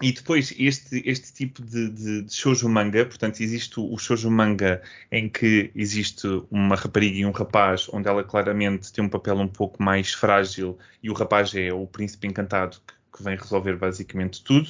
[0.00, 4.30] E depois, este, este tipo de, de, de shoujo manga, portanto, existe o, o shoujo
[4.30, 4.80] manga
[5.10, 9.48] em que existe uma rapariga e um rapaz, onde ela claramente tem um papel um
[9.48, 14.42] pouco mais frágil e o rapaz é o príncipe encantado que, que vem resolver basicamente
[14.44, 14.68] tudo.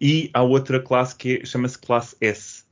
[0.00, 2.64] E há outra classe que é- chama-se classe S.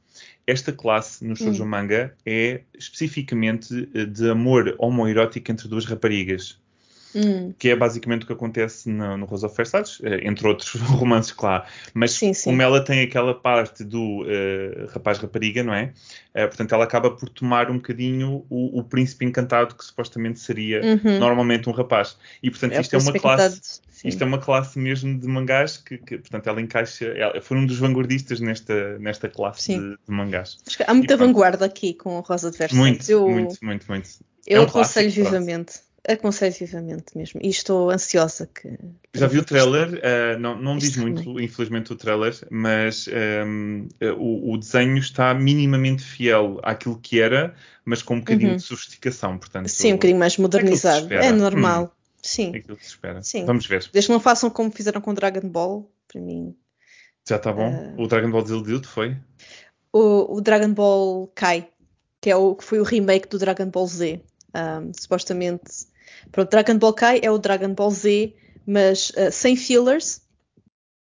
[0.47, 1.68] Esta classe no shoujo Hum.
[1.68, 6.61] manga é especificamente eh, de amor homoerótico entre duas raparigas
[7.15, 10.75] Hum, que é basicamente o que acontece no, no Rosa of Versailles, eh, entre outros
[10.83, 11.65] romances, claro.
[11.93, 12.51] Mas Sim, sim.
[12.51, 15.93] como ela tem aquela parte do eh, rapaz-rapariga, não é?
[16.35, 20.81] Eh, portanto, ela acaba por tomar um bocadinho o, o príncipe encantado, que supostamente seria
[20.83, 21.19] uhum.
[21.19, 22.17] normalmente um rapaz.
[22.43, 23.81] E, portanto, É isto é uma classe...
[23.91, 24.09] sim.
[24.09, 27.07] Isto é uma classe mesmo de mangás que, que, portanto, ela encaixa.
[27.07, 30.59] Ela foi um dos vanguardistas nesta, nesta classe de, de mangás.
[30.87, 32.85] Há muita E vanguarda aqui com o Rosa de Versalhes.
[32.85, 34.09] Muito, eu, muito, muito, muito.
[34.47, 35.93] eu É um aconselho clássico, pronto.
[36.07, 37.41] Aconselho vivamente mesmo.
[37.43, 38.79] E estou ansiosa que.
[39.15, 44.13] Já vi o trailer, eh, não, não diz muito, infelizmente, o trailer, mas ehm, eh,
[44.13, 47.55] o, o desenho está minimamente fiel àquilo que era,
[47.87, 48.57] mas com um bocadinho Uhum.
[48.57, 49.69] de sofisticação, portanto.
[49.69, 51.05] Sim, um bocadinho mais modernizado.
[51.05, 51.25] espera.
[51.25, 51.85] É normal.
[51.85, 52.55] É Sim.
[52.55, 53.23] aquilo que se espera.
[53.23, 53.47] Sim.
[53.47, 53.89] Vamos ver.
[53.91, 56.55] Desde que não façam como fizeram com Dragon Ball, para mim.
[57.27, 57.69] Já está bom?
[57.69, 59.17] Eh, O Dragon Ball desiludiu-te, foi?
[59.91, 61.67] O, o Dragon Ball Kai,
[62.21, 64.21] que, é o, que foi o remake do Dragon Ball Z.
[64.55, 65.87] Um, supostamente.
[66.33, 68.35] Pronto, Dragon Ball Kai é o Dragon Ball Z,
[68.67, 70.23] mas uh, sem fillers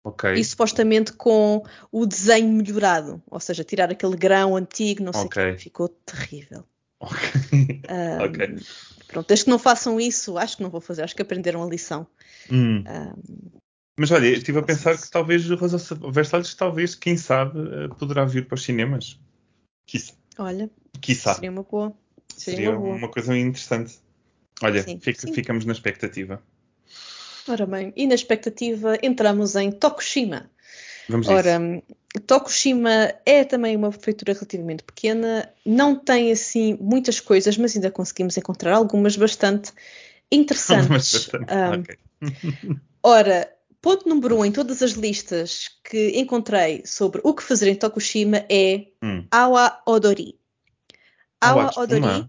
[0.05, 0.33] Ok.
[0.35, 3.23] e supostamente com o desenho melhorado.
[3.31, 5.53] Ou seja, tirar aquele grão antigo, não sei o Ok.
[5.53, 5.59] quê.
[5.59, 6.65] Ficou terrível.
[7.01, 7.19] Ok.
[7.89, 8.57] Um, Ok.
[9.09, 11.03] Pronto, desde que não façam isso, acho que não vou fazer.
[11.03, 12.07] Acho que aprenderam a lição.
[12.51, 12.85] Hum.
[12.87, 13.51] Um,
[13.99, 15.79] Mas olha, estive a pensar que talvez o Rosa
[16.11, 19.19] Versalhes, talvez, quem sabe, eh, poderá vir para os cinemas.
[19.87, 20.13] Quiçá.
[20.39, 20.71] olha,
[21.01, 21.35] Quiçá.
[21.35, 21.93] seria uma boa.
[22.37, 22.97] Seria, Seria uma boa.
[22.97, 23.99] uma coisa interessante.
[24.63, 25.33] Olha, Sim, fica- sim.
[25.33, 26.43] ficamos na expectativa.
[27.49, 30.51] Ora bem, e na expectativa entramos em Tokushima.
[31.09, 32.23] Vamos Ora, isso.
[32.27, 38.37] Tokushima é também uma prefeitura relativamente pequena, não tem assim muitas coisas, mas ainda conseguimos
[38.37, 39.73] encontrar algumas bastante
[40.31, 41.29] interessantes.
[41.29, 41.55] Bastante.
[41.55, 41.99] Um, Ok.
[43.03, 43.51] Ora,
[43.81, 48.45] ponto número um em todas as listas que encontrei sobre o que fazer em Tokushima
[48.51, 49.27] é Hum.
[49.31, 50.39] Awa Odori.
[51.41, 52.29] Ah, Awa Odori.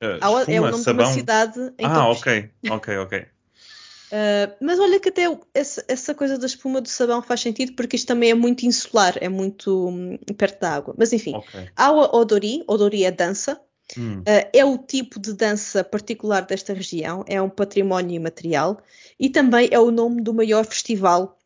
[0.00, 0.14] Espuma.
[0.14, 0.18] Hum?
[0.18, 1.06] Uh, Awa é o espuma, nome de sabão.
[1.06, 2.10] uma cidade em Ah, Tokushima.
[2.10, 3.18] ok, ok, ok.
[3.18, 5.22] Uh, mas olha que até
[5.54, 9.14] essa, essa coisa da espuma do sabão faz sentido porque isto também é muito insular,
[9.20, 10.94] é muito hum, perto da água.
[10.96, 11.68] Mas enfim, Ok.
[11.76, 13.60] Awa Odori, Odori é dança,
[13.96, 14.18] Hum.
[14.22, 18.82] uh, é o tipo de dança particular desta região, é um património imaterial
[19.16, 21.38] e também é o nome do maior festival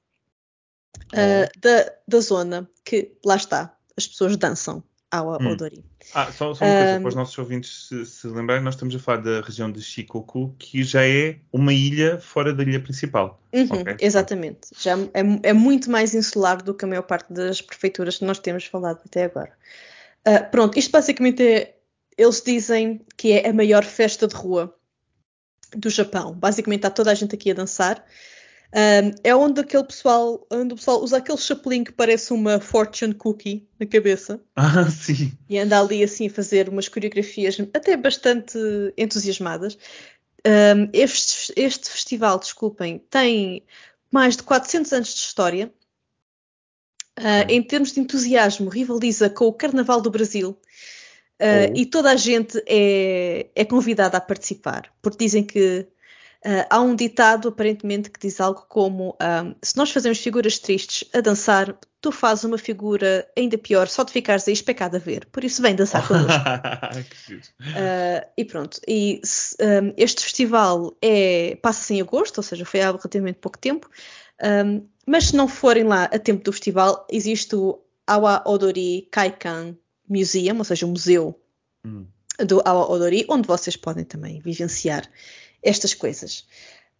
[1.13, 5.49] uh, da, da zona, que lá está, as pessoas dançam Awa Hum.
[5.51, 5.85] Odori.
[6.15, 8.95] Ah, só, só uma coisa, Um, para os nossos ouvintes se, se lembrarem, nós estamos
[8.95, 13.41] a falar da região de Shikoku, que já é uma ilha fora da ilha principal.
[13.53, 13.97] Uhum, Ok.
[14.01, 14.69] Exatamente.
[14.79, 15.21] Já é,
[15.51, 19.01] é muito mais insular do que a maior parte das prefeituras que nós temos falado
[19.05, 19.53] até agora.
[20.25, 21.77] Ah, pronto, isto basicamente é.
[22.19, 24.75] Eles dizem que é a maior festa de rua
[25.75, 26.35] do Japão.
[26.35, 28.05] Basicamente está toda a gente aqui a dançar.
[28.73, 33.15] Ah, é onde aquele pessoal, onde o pessoal usa aquele chapelinho que parece uma fortune
[33.15, 35.33] cookie na cabeça Ah, sim.
[35.49, 38.59] e anda ali assim a fazer umas coreografias até bastante
[38.97, 39.77] entusiasmadas.
[40.47, 43.65] Um, este, este festival, desculpem, tem
[44.11, 45.73] mais de 400 anos de história.
[47.19, 47.45] Uh.
[47.51, 50.51] Em termos de entusiasmo, rivaliza com o Carnaval do Brasil.
[50.51, 51.75] Uh, Oh.
[51.75, 55.87] E toda a gente é, é convidada a participar, porque dizem que
[56.45, 61.09] uh, há um ditado, aparentemente, que diz algo como: um, se nós fazemos figuras tristes
[61.15, 65.27] a dançar, tu fazes uma figura ainda pior, só de ficares aí especado a ver.
[65.27, 66.31] Por isso, vem dançar connosco.
[67.61, 69.21] Uh, e pronto, e
[69.61, 73.89] um, este festival é, passa-se em agosto, ou seja, foi há relativamente pouco tempo,
[74.43, 79.77] um, mas se não forem lá a tempo do festival, existe o Awa Odori Kaikan
[80.09, 81.41] Museum, ou seja, o museu
[81.85, 82.07] Hum.
[82.39, 85.09] do Awa Odori, onde vocês podem também vivenciar
[85.63, 86.47] estas coisas.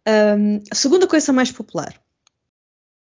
[0.07, 2.01] Um, a segunda coisa mais popular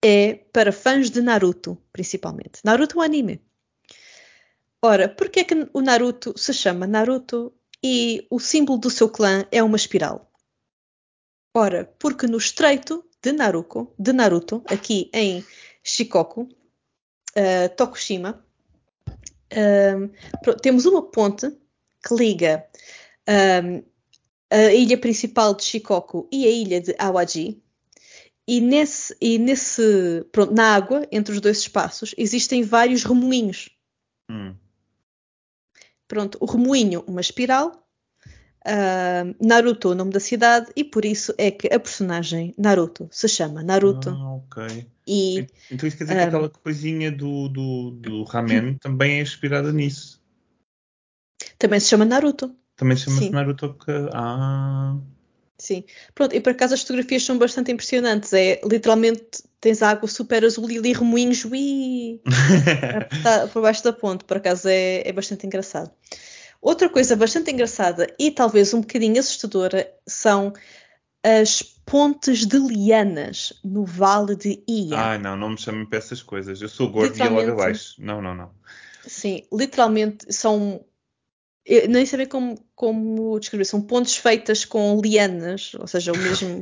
[0.03, 2.59] é para fãs de Naruto, principalmente.
[2.63, 3.41] Naruto é um anime.
[4.81, 9.45] Ora, porquê é que o Naruto se chama Naruto e o símbolo do seu clã
[9.51, 10.31] é uma espiral?
[11.53, 15.45] Ora, porque no estreito de Naruto, de Naruto aqui em
[15.83, 18.43] Shikoku, uh, Tokushima,
[20.41, 21.49] pro- temos uma ponte
[22.03, 22.65] que liga
[23.63, 23.83] um,
[24.51, 27.61] a ilha principal de Shikoku e a ilha de Awaji.
[28.47, 33.69] E nesse, e nesse pronto, na água, entre os dois espaços, existem vários remoinhos.
[34.29, 34.55] Hum.
[36.07, 37.87] Pronto, o remoinho, uma espiral.
[38.65, 43.29] ah, Naruto, o nome da cidade, e por isso é que a personagem Naruto se
[43.29, 44.09] chama Naruto.
[44.09, 44.85] Ah, ok.
[45.07, 49.21] E Então isso quer dizer que um, aquela coisinha do, do, do ramen também é
[49.21, 50.21] inspirada nisso.
[51.57, 52.53] também se chama Naruto.
[52.81, 53.29] Também se chama-se.
[53.29, 53.75] Naruto.
[53.75, 54.97] que- Ah,
[55.57, 55.83] Sim.
[56.15, 58.33] Pronto, e por acaso as fotografias são bastante impressionantes.
[58.33, 62.19] É literalmente tens água super azul e ali remoinhos ui,
[63.11, 65.91] Está por baixo da ponte, por acaso é, é bastante engraçado.
[66.59, 70.51] Outra coisa bastante engraçada e talvez um bocadinho assustadora são
[71.23, 74.97] as pontes de lianas no Vale de Ia.
[74.97, 76.59] Ai, não, não me chamem para essas coisas.
[76.59, 77.93] Eu sou gordo e ia logo abaixo.
[77.99, 78.49] Não, não, não.
[79.05, 80.83] Sim, literalmente são.
[81.65, 83.65] Eu nem sabia como, como descrever.
[83.65, 86.61] São pontes feitas com lianas, ou seja, o mesmo,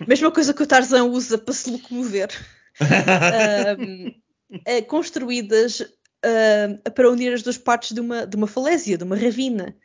[0.00, 2.28] a mesma coisa que o Tarzan usa para se locomover.
[4.66, 5.80] Eh, construídas
[6.22, 9.76] ah, para unir as duas partes de uma, de uma falésia, de uma ravina.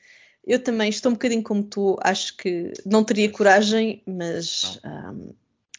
[0.45, 5.31] Eu também estou um bocadinho como tu, acho que não teria coragem, mas ahm,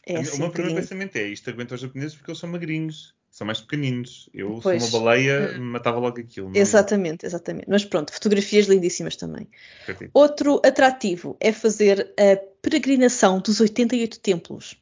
[0.05, 0.75] é o assim um meu primeiro bocadinho.
[0.75, 4.27] pensamento é isto aguenta os japoneses porque eles são magrinhos, são mais pequeninos.
[4.33, 4.81] Eu Pois.
[4.83, 6.49] sou uma baleia, matava logo aquilo.
[6.49, 7.67] não- Exatamente, exatamente.
[7.69, 9.47] Mas pronto, fotografias lindíssimas também.
[9.83, 10.09] acredito.
[10.11, 14.75] Outro atrativo é fazer a peregrinação dos 88 templos.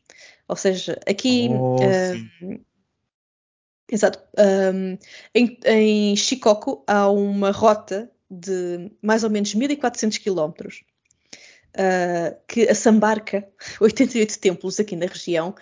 [0.47, 1.49] Ou seja, aqui.
[1.51, 1.75] Oh,
[2.13, 2.61] sim.
[3.91, 4.19] Exato.
[4.39, 4.97] Um,
[5.35, 10.85] em, em Shikoku há uma rota de mais ou menos 1400 quilómetros
[11.75, 13.45] uh, que assambarca
[13.81, 15.53] 88 templos aqui na região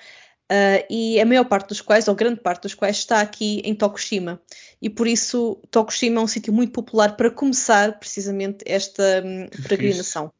[0.53, 3.73] uh, e a maior parte dos quais, ou grande parte dos quais, está aqui em
[3.73, 4.39] Tokushima.
[4.81, 10.31] E por isso Tokushima é um sítio muito popular para começar precisamente esta hum, peregrinação.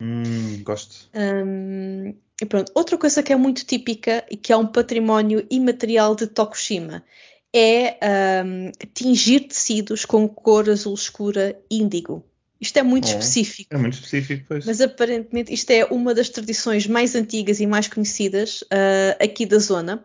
[0.00, 1.10] Hum, gosto.
[1.14, 6.14] Hum, e pronto, outra coisa que é muito típica e que é um património imaterial
[6.14, 7.04] de Tokushima
[7.52, 7.98] é
[8.44, 12.24] hum, tingir tecidos com cor azul escura índigo.
[12.60, 14.66] Isto é muito específico, É muito específico, pois.
[14.66, 19.58] mas aparentemente isto é uma das tradições mais antigas e mais conhecidas ah, aqui da
[19.58, 20.04] zona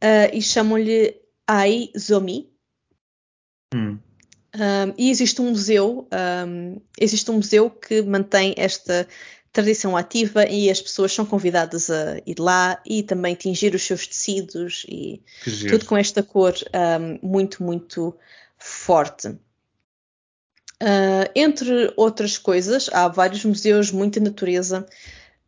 [0.00, 1.16] Ah, e chamam-lhe
[1.46, 2.48] Aizomi.
[3.74, 3.98] Hum.
[4.54, 6.08] Um, e existe um museu,
[6.48, 9.06] um, existe um museu que mantém esta
[9.52, 14.06] tradição ativa e as pessoas são convidadas a ir lá e também tingir os seus
[14.06, 15.22] tecidos e
[15.68, 18.16] tudo com esta cor um, muito, muito
[18.58, 19.36] forte.
[20.82, 24.86] Uh, entre outras coisas, há vários museus, muita natureza.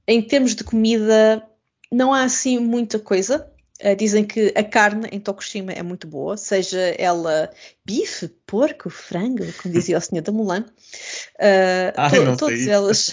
[0.06, 1.42] Em termos de comida,
[1.90, 3.48] não há assim muita coisa.
[3.82, 7.50] Uh, dizem que a carne em Tokushima é muito boa, seja ela
[7.84, 10.66] bife, porco, frango, como dizia o senhor da Mulan.
[11.36, 12.74] Uh, Ai, to não todos sei.
[12.74, 13.12] eles.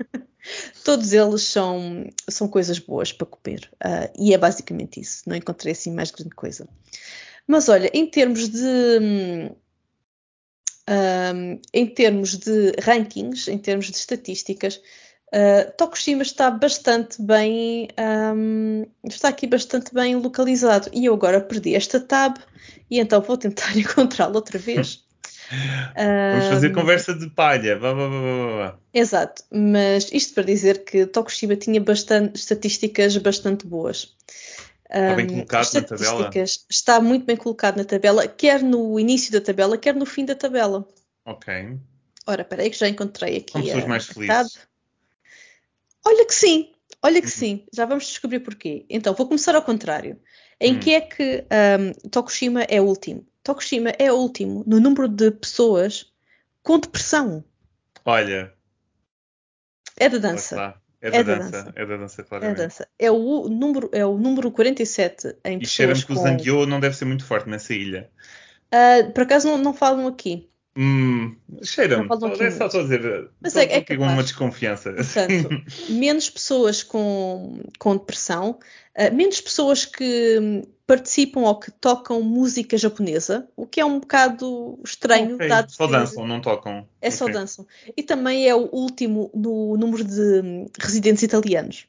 [0.84, 3.70] todos eles são, são coisas boas para comer.
[3.74, 5.22] Uh, e é basicamente isso.
[5.26, 6.66] Não encontrei assim mais grande coisa.
[7.46, 9.50] Mas olha, em termos de.
[10.88, 14.80] Um, em termos de rankings, em termos de estatísticas,
[15.34, 17.88] uh, Tokushima está bastante bem,
[18.34, 20.88] um, está aqui bastante bem localizado.
[20.92, 22.36] E eu agora perdi esta tab
[22.90, 25.04] e então vou tentar encontrá-lo outra vez.
[26.30, 27.78] Vamos fazer Um, conversa de palha.
[27.78, 28.78] Vá, vá, vá, vá, vá.
[28.92, 34.16] Exato, mas isto para dizer que Tokushima tinha bastante, estatísticas bastante boas.
[34.88, 36.30] Está bem colocado na tabela?
[36.70, 40.34] está muito bem colocado na tabela, quer no início da tabela, quer no fim da
[40.34, 40.86] tabela.
[41.24, 41.78] Ok.
[42.26, 44.58] Ora, espera aí que já encontrei aqui São pessoas a- mais felizes.
[46.04, 46.72] Olha que sim,
[47.02, 47.32] olha que Uhum.
[47.32, 47.66] sim.
[47.72, 48.86] Já vamos descobrir porquê.
[48.88, 50.20] Então, vou começar ao contrário.
[50.60, 50.80] Em Hum.
[50.80, 53.26] que é que um, Tokushima é o último?
[53.42, 56.12] Tokushima é o último no número de pessoas
[56.62, 57.44] com depressão.
[58.04, 58.52] Olha,
[59.98, 60.80] É da dança.
[61.02, 61.16] Está.
[61.16, 61.50] É, É da da dança.
[61.50, 61.72] dança.
[61.76, 62.56] É da dança, É claramente.
[62.58, 62.88] dança.
[62.98, 66.22] É o número, é o número 47 em E pessoas cheira-me que o com...
[66.22, 68.10] Zangyo não deve ser muito forte nessa ilha.
[68.72, 70.48] Ah, por acaso não, não falam aqui.
[70.78, 72.02] Hum, cheira-me.
[72.02, 73.30] Não falam Só- aqui É só estou a dizer.
[73.40, 74.92] Mas é- é uma desconfiança.
[74.92, 75.48] Portanto,
[75.88, 78.58] menos pessoas com, com depressão,
[78.94, 84.78] ah, menos pessoas que participam ou que tocam música japonesa, o que é um bocado
[84.84, 86.88] estranho, Ok, dado Só que dançam, não tocam.
[87.00, 87.34] é só Ok.
[87.34, 87.66] dançam.
[87.96, 91.86] E também é o último no número de residentes italianos.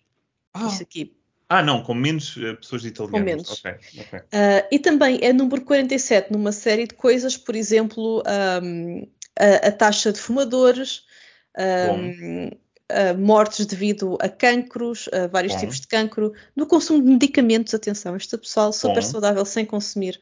[0.54, 1.16] Ah, Isto aqui.
[1.48, 3.26] ah, não, com menos eh, pessoas italianas.
[3.26, 3.52] menos.
[3.52, 4.20] Ok, ok.
[4.32, 9.04] Ah, e também é número 47 numa série de coisas, por exemplo, ahm,
[9.40, 11.04] a, a taxa de fumadores,
[11.56, 12.50] ahm,
[13.18, 15.60] mortes devido a cancros, a vários Bom.
[15.60, 19.10] tipos de cancro, no consumo de medicamentos, atenção, este pessoal super Bom.
[19.10, 20.20] saudável sem consumir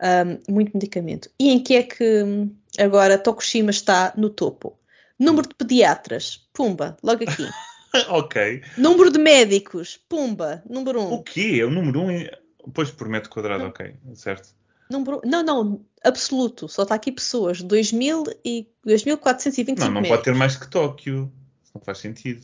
[0.00, 1.30] ahm, muito medicamento.
[1.38, 4.78] E em que é que hum, agora Tokushima está no topo?
[5.18, 7.46] Número de pediatras, pumba, logo aqui.
[8.08, 8.62] ok.
[8.76, 11.22] Número de médicos, pumba, número O um.
[11.22, 11.58] quê?
[11.60, 12.26] É o número 1 um.
[12.74, 13.70] Pois, por metro quadrado, Não.
[13.70, 13.94] ok.
[14.14, 14.54] Certo.
[14.90, 16.68] Número, não, não, absoluto.
[16.68, 17.62] Só está aqui pessoas.
[17.62, 21.32] 2000 e 2.425 Não, não pode ter mais que Tóquio.
[21.76, 22.42] Não faz sentido.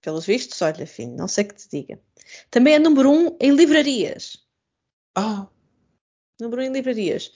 [0.00, 2.00] Pelos vistos, olha, filho, não sei que te diga.
[2.50, 4.38] Também é número 1 em livrarias.
[5.14, 5.46] Ah,
[6.40, 7.30] Número 1 em livrarias.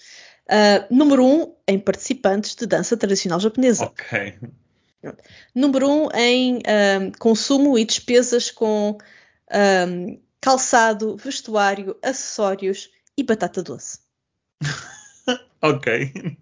[0.48, 3.84] Ah, número 1 em participantes de dança tradicional japonesa.
[3.84, 4.38] ok.
[5.54, 8.96] Número 1 em ahm, consumo e despesas com
[9.50, 13.98] ahm, calçado, vestuário, acessórios e batata doce.
[15.64, 16.38] Ok.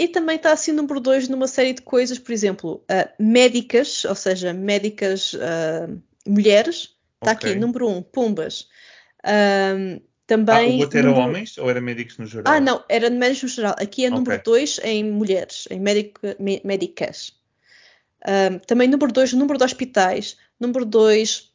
[0.00, 4.14] E também está assim número 2 numa série de coisas, por exemplo, ah, médicas, ou
[4.14, 5.88] seja, médicas ah,
[6.26, 6.96] mulheres.
[7.22, 7.50] Está Ok.
[7.50, 8.66] aqui, número 1, um, Pumbas.
[9.22, 9.74] Ah,
[10.26, 10.78] também.
[10.78, 12.54] o outro era número- homens ou era médicos no geral?
[12.54, 13.74] Ah, não, era médicos no geral.
[13.78, 17.34] Aqui é número 2 em mulheres, em médica- mé- médicas.
[18.66, 20.38] Também número 2, número de hospitais.
[20.58, 21.52] Número 2,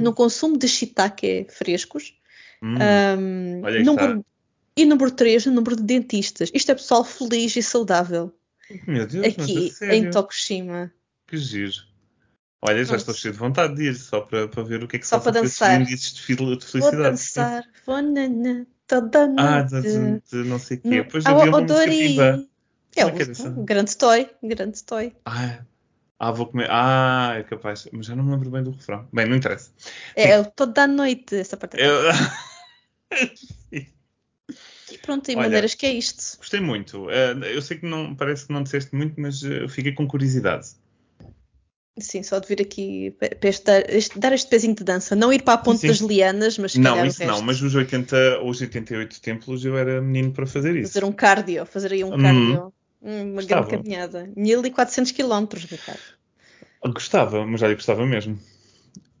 [0.00, 2.14] no consumo de shiitake frescos.
[2.62, 2.76] Hum,
[3.64, 4.24] aí número,
[4.76, 6.50] e número 3, o número de dentistas.
[6.54, 8.32] Isto é pessoal feliz e saudável
[8.86, 9.94] Meu Deus, a aqui sério?
[9.94, 10.92] em Tokushima.
[11.26, 11.74] Que giro.
[12.64, 14.98] Olha, já estou cheio de vontade de ir, só para, para ver o que é
[15.00, 15.80] que Só são para esses dançar.
[15.80, 16.96] índices de fil- de Vou felicidade.
[17.02, 20.20] dançar, vou nanã, toda Ah, noite.
[20.30, 20.88] de não sei o quê.
[21.02, 22.48] Depois havia uma música viva.
[22.94, 25.12] É Como um, é um grande toy, grande toy.
[25.24, 25.64] Ah,
[26.20, 26.68] ah, vou comer.
[26.70, 27.88] Ah, é capaz.
[27.90, 29.08] Mas já não me lembro bem do refrão.
[29.12, 29.72] Bem, não interessa.
[30.14, 31.80] É toda a noite, essa parte.
[31.80, 32.02] é Eu...
[35.02, 35.46] E pronto, tem Olha.
[35.46, 36.38] maneiras que é isto.
[36.38, 37.10] Gostei muito.
[37.10, 40.68] Eh, eu sei que não parece que não disseste muito, mas eh, fiquei com curiosidade.
[41.98, 45.14] Sim, só de vir aqui para este, dar, este, dar este pezinho de dança.
[45.14, 45.88] Não ir para a ponte sim.
[45.88, 50.32] das lianas, mas não, isso não, mas os 80, os 88 templos eu era menino
[50.32, 50.92] para fazer isso.
[50.94, 52.22] Fazer um cardio, fazer aí um Hum.
[52.22, 52.72] cardio.
[53.02, 53.66] Hum, uma Gostava.
[53.66, 54.30] grande caminhada.
[54.36, 56.00] 1400 km, Ricardo.
[56.94, 58.38] Gostava, mas olha, gostava mesmo.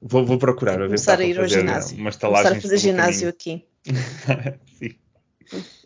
[0.00, 1.98] Vou, vou procurar a ver se a ir ao eh, ginásio.
[1.98, 3.64] umas Começar a fazer ginásio caminho.
[3.64, 3.66] aqui.
[4.78, 4.94] Sim.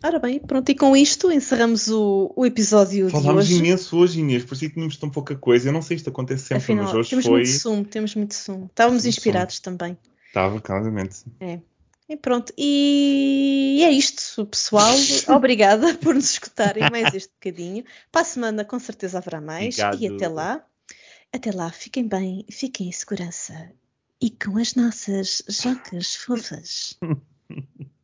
[0.03, 3.55] Ora bem, pronto, e com isto encerramos o, o episódio de Falámos hoje.
[3.57, 5.69] imenso hoje, Inês, parecia que tínhamos tão pouca coisa.
[5.69, 7.33] Eu não sei se isto acontece sempre, Afinal, mas hoje temos foi.
[7.41, 8.65] muito sumo, temos muito sumo.
[8.65, 9.97] Estávamos Muito inspirados também.
[10.27, 11.23] Estava, claramente.
[12.09, 14.95] E pronto, e é isto, pessoal.
[15.35, 17.83] Obrigada por nos escutarem mais este bocadinho.
[18.11, 19.77] Para a semana, com certeza, haverá mais.
[19.77, 20.01] Obrigado.
[20.01, 20.63] E até lá,
[21.33, 23.71] até lá, fiquem bem, fiquem em segurança.
[24.21, 26.97] E com as nossas jocas fofas.